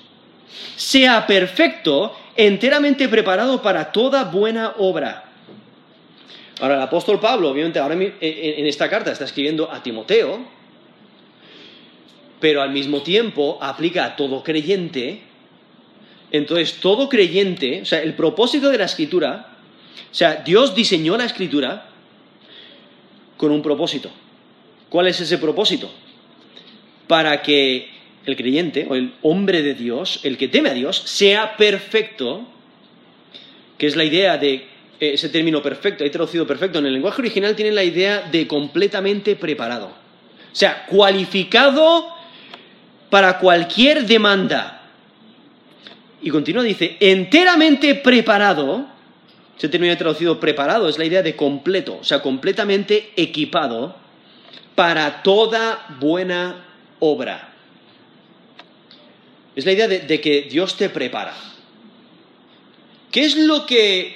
[0.76, 5.26] sea perfecto enteramente preparado para toda buena obra.
[6.60, 10.57] Ahora, el apóstol Pablo, obviamente, ahora en esta carta está escribiendo a Timoteo,
[12.40, 15.22] pero al mismo tiempo aplica a todo creyente.
[16.32, 19.58] Entonces, todo creyente, o sea, el propósito de la escritura,
[20.12, 21.90] o sea, Dios diseñó la escritura
[23.38, 24.12] con un propósito.
[24.90, 25.90] ¿Cuál es ese propósito?
[27.08, 27.90] Para que
[28.26, 32.46] el creyente o el hombre de Dios, el que teme a Dios, sea perfecto,
[33.78, 34.66] que es la idea de eh,
[35.00, 39.36] ese término perfecto, he traducido perfecto, en el lenguaje original tiene la idea de completamente
[39.36, 39.88] preparado.
[39.88, 42.17] O sea, cualificado
[43.10, 44.82] para cualquier demanda.
[46.22, 48.86] Y continúa, dice, enteramente preparado,
[49.58, 53.96] ese término traducido preparado es la idea de completo, o sea, completamente equipado
[54.76, 56.66] para toda buena
[57.00, 57.54] obra.
[59.56, 61.34] Es la idea de, que Dios te prepara.
[63.12, 64.16] ¿Qué es lo que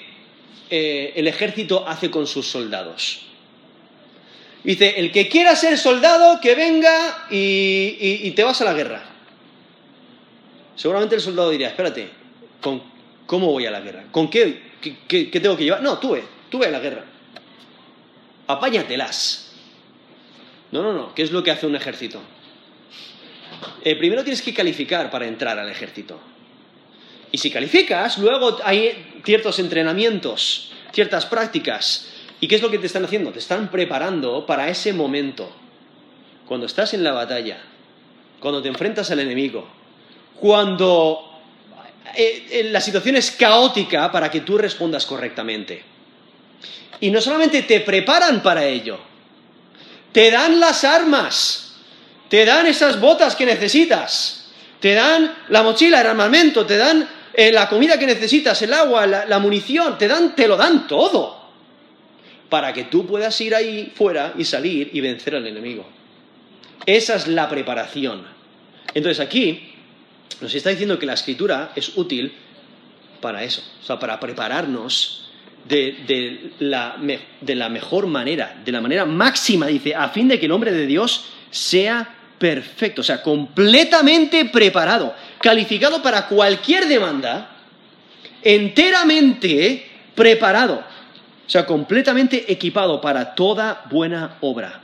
[0.69, 3.30] eh, el ejército hace con sus soldados?
[4.63, 9.03] Dice, el que quiera ser soldado, que venga y, te vas a la guerra.
[10.75, 12.09] Seguramente el soldado diría, espérate,
[13.25, 14.05] ¿cómo voy a la guerra?
[14.11, 14.71] ¿Con qué,
[15.07, 15.81] qué, tengo que llevar?
[15.81, 17.05] No, tú ve, tú ve a la guerra.
[18.47, 19.51] Apáñatelas.
[20.71, 22.21] No, no, no, ¿qué es lo que hace un ejército?
[23.83, 26.19] Eh, primero tienes que calificar para entrar al ejército.
[27.31, 32.07] Y si calificas, luego hay ciertos entrenamientos, ciertas prácticas.
[32.41, 33.31] ¿Y qué es lo que te están haciendo?
[33.31, 35.49] Te están preparando para ese momento.
[36.45, 37.61] Cuando estás en la batalla,
[38.41, 39.65] cuando te enfrentas al enemigo,
[40.37, 41.39] cuando
[42.13, 45.81] eh, eh, la situación es caótica para que tú respondas correctamente.
[46.99, 48.99] Y no solamente te preparan para ello,
[50.11, 51.71] te dan las armas
[52.31, 54.45] te dan esas botas que necesitas,
[54.79, 59.05] te dan la mochila, el armamento, te dan eh, la comida que necesitas, el agua,
[59.05, 61.40] la, munición, te dan, te lo dan todo
[62.51, 65.87] para que tú puedas ir ahí fuera y salir y vencer al enemigo.
[66.85, 68.23] Esa es la preparación.
[68.93, 69.71] Entonces aquí
[70.41, 72.33] nos está diciendo que la escritura es útil
[73.21, 75.29] para eso, o sea, para prepararnos
[75.65, 76.97] de, la,
[77.39, 80.73] de la mejor manera, de la manera máxima, dice, a fin de que el hombre
[80.73, 87.55] de Dios sea perfecto, o sea, completamente preparado, calificado para cualquier demanda,
[88.43, 90.90] enteramente preparado,
[91.51, 94.81] sea, completamente equipado para toda buena obra.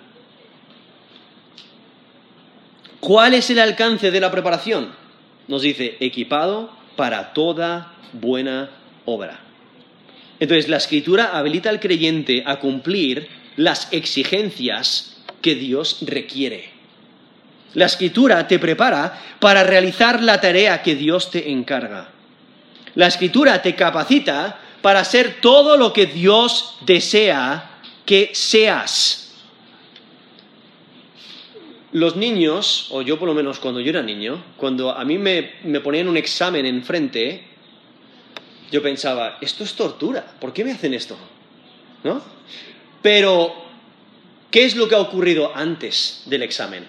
[2.99, 4.91] ¿Cuál es el alcance de la preparación?
[5.47, 8.69] Nos dice, equipado para toda buena
[9.05, 9.39] obra.
[10.39, 16.69] Entonces, la escritura habilita al creyente a cumplir las exigencias que Dios requiere.
[17.75, 22.09] La escritura te prepara para realizar la tarea que Dios te encarga.
[22.95, 29.33] La escritura te capacita para ser todo lo que Dios desea que seas.
[31.91, 35.43] Los niños, o yo por lo menos cuando yo era niño, cuando a mí me,
[35.83, 37.43] ponían un examen enfrente,
[38.71, 41.17] yo pensaba, esto es tortura, ¿por qué me hacen esto?
[42.05, 42.21] ¿No?
[43.01, 43.55] Pero,
[44.49, 46.87] ¿qué es lo que ha ocurrido antes del examen?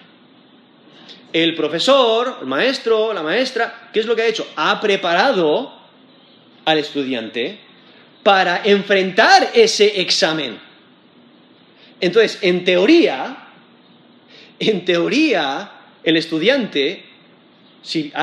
[1.33, 4.47] El profesor, el maestro, la maestra, ¿qué es lo que ha hecho?
[4.55, 5.73] Ha preparado
[6.63, 7.67] al estudiante
[8.29, 10.59] para enfrentar ese examen.
[11.99, 13.47] Entonces, en teoría,
[14.59, 15.71] en teoría,
[16.03, 17.05] el estudiante,
[17.81, 18.13] si,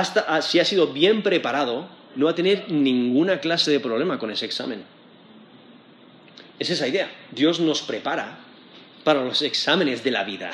[0.43, 4.47] si ha sido bien preparado, no va a tener ninguna clase de problema con ese
[4.47, 4.85] examen.
[6.61, 7.11] Es esa idea.
[7.33, 8.39] Dios nos prepara
[9.03, 10.53] para los exámenes de la vida,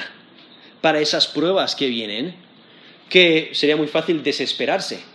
[0.81, 2.37] para esas pruebas que vienen,
[3.11, 5.12] que sería muy fácil desesperarse.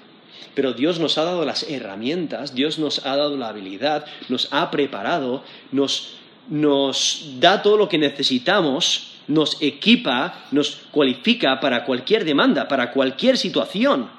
[0.57, 4.71] Pero Dios nos ha dado las herramientas, Dios nos ha dado la habilidad, nos ha
[4.71, 6.15] preparado, nos,
[6.49, 13.37] nos da todo lo que necesitamos, nos equipa, nos cualifica para cualquier demanda, para cualquier
[13.37, 14.09] situación.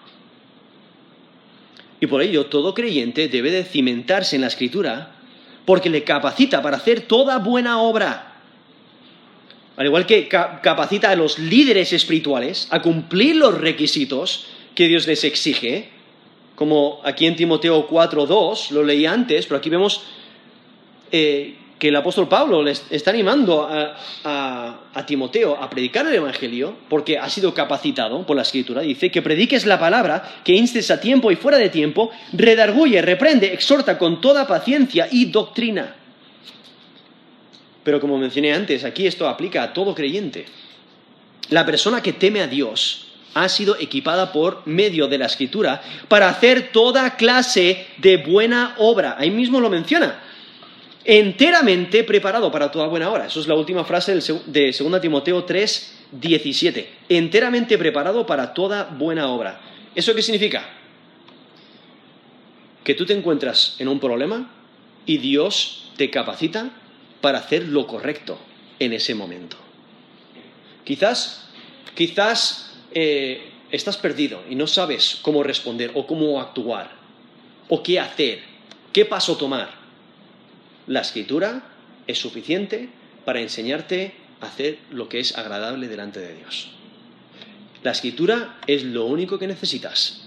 [1.99, 5.17] Y por ello todo creyente debe de cimentarse en la escritura
[5.65, 8.37] porque le capacita para hacer toda buena obra.
[9.77, 15.25] Al igual que capacita a los líderes espirituales a cumplir los requisitos que Dios les
[15.25, 15.98] exige,
[16.59, 20.03] como aquí en Timoteo 4.2, lo leí antes, pero aquí vemos
[21.13, 27.31] eh, que el apóstol Pablo está animando a, Timoteo a predicar el Evangelio porque ha
[27.31, 28.81] sido capacitado por la Escritura.
[28.83, 33.55] Dice que prediques la palabra, que instes a tiempo y fuera de tiempo, redarguye, reprende,
[33.55, 35.95] exhorta con toda paciencia y doctrina.
[37.85, 40.45] Pero como mencioné antes, aquí esto aplica a todo creyente.
[41.51, 43.08] La persona que teme a Dios
[43.43, 49.17] ha sido equipada por medio de la Escritura para hacer toda clase de buena obra.
[49.19, 50.21] Ahí mismo lo menciona
[51.09, 53.27] enteramente preparado para toda buena obra.
[53.27, 54.15] Eso es la última frase
[54.47, 56.91] de 2 Timoteo 3, 17.
[57.09, 59.59] Enteramente preparado para toda buena obra.
[59.95, 60.69] ¿Eso qué significa?
[62.85, 64.51] Que tú te encuentras en un problema
[65.07, 66.73] y Dios te capacita
[67.23, 68.39] para hacer lo correcto
[68.79, 69.57] en ese momento.
[70.85, 71.49] Quizás,
[71.95, 76.91] quizás eh, estás perdido y no sabes cómo responder o cómo actuar
[77.69, 78.41] o qué hacer,
[78.93, 79.71] qué paso tomar.
[80.87, 81.63] La escritura
[82.07, 82.89] es suficiente
[83.25, 86.71] para enseñarte a hacer lo que es agradable delante de Dios.
[87.83, 90.23] La escritura es lo único que necesitas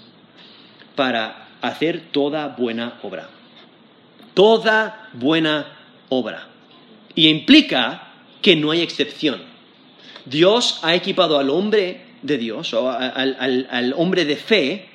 [0.95, 3.29] para hacer toda buena obra.
[4.33, 5.77] Toda buena
[6.09, 6.47] obra.
[7.15, 9.41] Y implica que no hay excepción.
[10.25, 14.89] Dios ha equipado al hombre de Dios, o al, hombre de fe,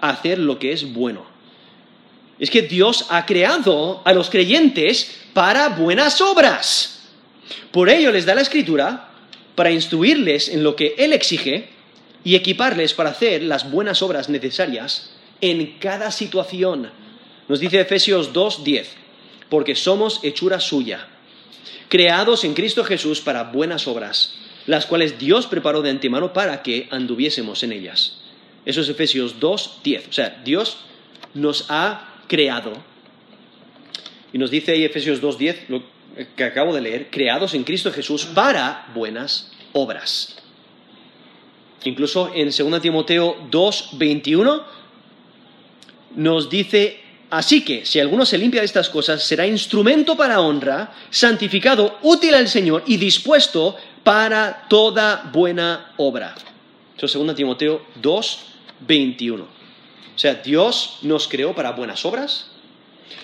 [0.00, 1.26] a hacer lo que es bueno.
[2.38, 7.08] Es que Dios ha creado a los creyentes para buenas obras.
[7.72, 9.10] Por ello les da la escritura
[9.54, 11.70] para instruirles en lo que Él exige
[12.22, 15.10] y equiparles para hacer las buenas obras necesarias
[15.40, 16.90] en cada situación.
[17.48, 18.84] Nos dice Efesios 2.10,
[19.48, 21.08] porque somos hechura suya,
[21.88, 24.34] creados en Cristo Jesús para buenas obras,
[24.68, 28.18] las cuales Dios preparó de antemano para que anduviésemos en ellas.
[28.66, 30.10] Eso es Efesios 2.10.
[30.10, 30.76] O sea, Dios
[31.32, 32.74] nos ha creado.
[34.30, 35.82] Y nos dice ahí Efesios 2.10, lo
[36.36, 40.36] que acabo de leer, creados en Cristo Jesús para buenas obras.
[41.84, 44.64] Incluso en 2 Timoteo 2.21
[46.14, 47.00] nos dice,
[47.30, 52.34] así que si alguno se limpia de estas cosas, será instrumento para honra, santificado, útil
[52.34, 56.34] al Señor y dispuesto para toda buena obra.
[56.96, 59.40] Eso es 2 Timoteo 2.21.
[59.42, 59.46] O
[60.16, 62.50] sea, Dios nos creó para buenas obras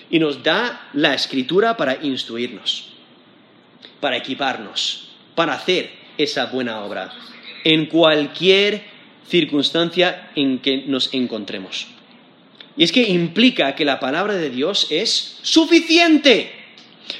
[0.09, 2.89] y nos da la escritura para instruirnos,
[3.99, 7.11] para equiparnos, para hacer esa buena obra
[7.65, 8.85] en cualquier
[9.27, 11.87] circunstancia en que nos encontremos.
[12.77, 16.51] Y es que implica que la palabra de Dios es suficiente.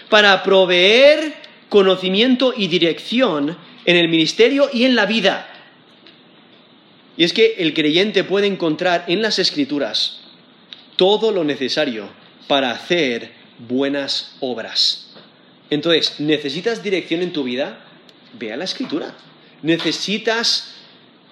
[0.09, 1.35] para proveer
[1.69, 5.47] conocimiento y dirección en el ministerio y en la vida.
[7.17, 10.21] Y es que el creyente puede encontrar en las escrituras
[10.95, 12.09] todo lo necesario
[12.47, 15.13] para hacer buenas obras.
[15.69, 17.79] Entonces, ¿necesitas dirección en tu vida?
[18.33, 19.13] Ve a la escritura.
[19.61, 20.75] ¿Necesitas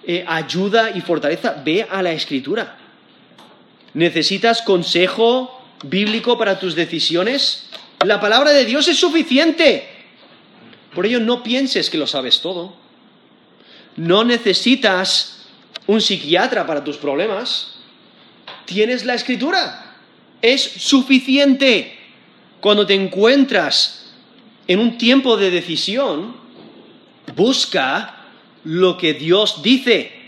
[0.06, 1.62] eh, ayuda y fortaleza?
[1.64, 2.78] Ve a la escritura.
[3.94, 7.68] ¿Necesitas consejo bíblico para tus decisiones?
[8.04, 9.88] La palabra de Dios es suficiente.
[10.94, 12.74] Por ello, no pienses que lo sabes todo.
[13.96, 15.46] No necesitas
[15.86, 17.76] un psiquiatra para tus problemas.
[18.64, 19.96] Tienes la escritura.
[20.42, 21.98] Es suficiente.
[22.60, 24.12] Cuando te encuentras
[24.66, 26.36] en un tiempo de decisión,
[27.36, 28.24] busca
[28.64, 30.23] lo que Dios dice.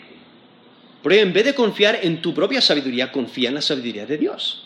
[1.02, 4.18] Por ello, en vez de confiar en tu propia sabiduría, confía en la sabiduría de
[4.18, 4.64] Dios.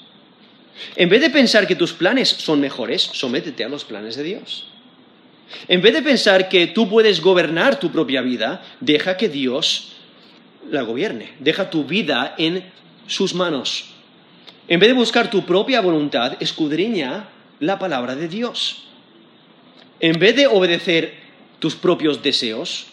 [0.96, 4.66] En vez de pensar que tus planes son mejores, sométete a los planes de Dios.
[5.68, 9.92] En vez de pensar que tú puedes gobernar tu propia vida, deja que Dios
[10.70, 11.32] la gobierne.
[11.40, 12.64] Deja tu vida en
[13.06, 13.86] sus manos.
[14.68, 17.28] En vez de buscar tu propia voluntad, escudriña
[17.58, 18.84] la palabra de Dios.
[19.98, 21.14] En vez de obedecer
[21.58, 22.86] tus propios deseos,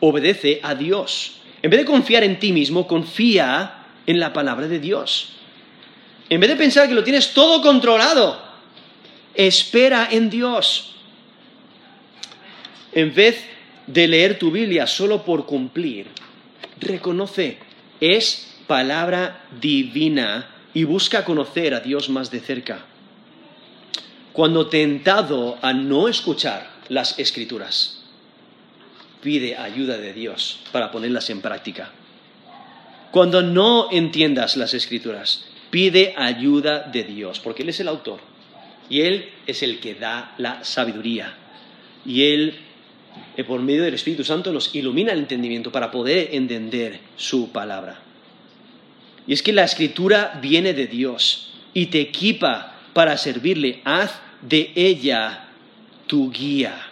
[0.00, 1.41] obedece a Dios.
[1.62, 5.30] En vez de confiar en ti mismo, confía en la palabra de Dios.
[6.28, 8.42] En vez de pensar que lo tienes todo controlado,
[9.34, 10.96] espera en Dios.
[12.92, 13.44] En vez
[13.86, 16.08] de leer tu Biblia solo por cumplir,
[16.80, 17.58] reconoce,
[18.00, 22.84] es palabra divina y busca conocer a Dios más de cerca.
[24.32, 28.01] Cuando tentado a no escuchar las escrituras,
[29.22, 31.90] pide ayuda de Dios para ponerlas en práctica.
[33.10, 38.20] Cuando no entiendas las escrituras, pide ayuda de Dios, porque Él es el autor
[38.88, 41.34] y Él es el que da la sabiduría.
[42.04, 42.58] Y Él,
[43.36, 48.00] eh, por medio del Espíritu Santo, nos ilumina el entendimiento para poder entender su palabra.
[49.26, 53.80] Y es que la escritura viene de Dios y te equipa para servirle.
[53.84, 55.48] Haz de ella
[56.06, 56.91] tu guía.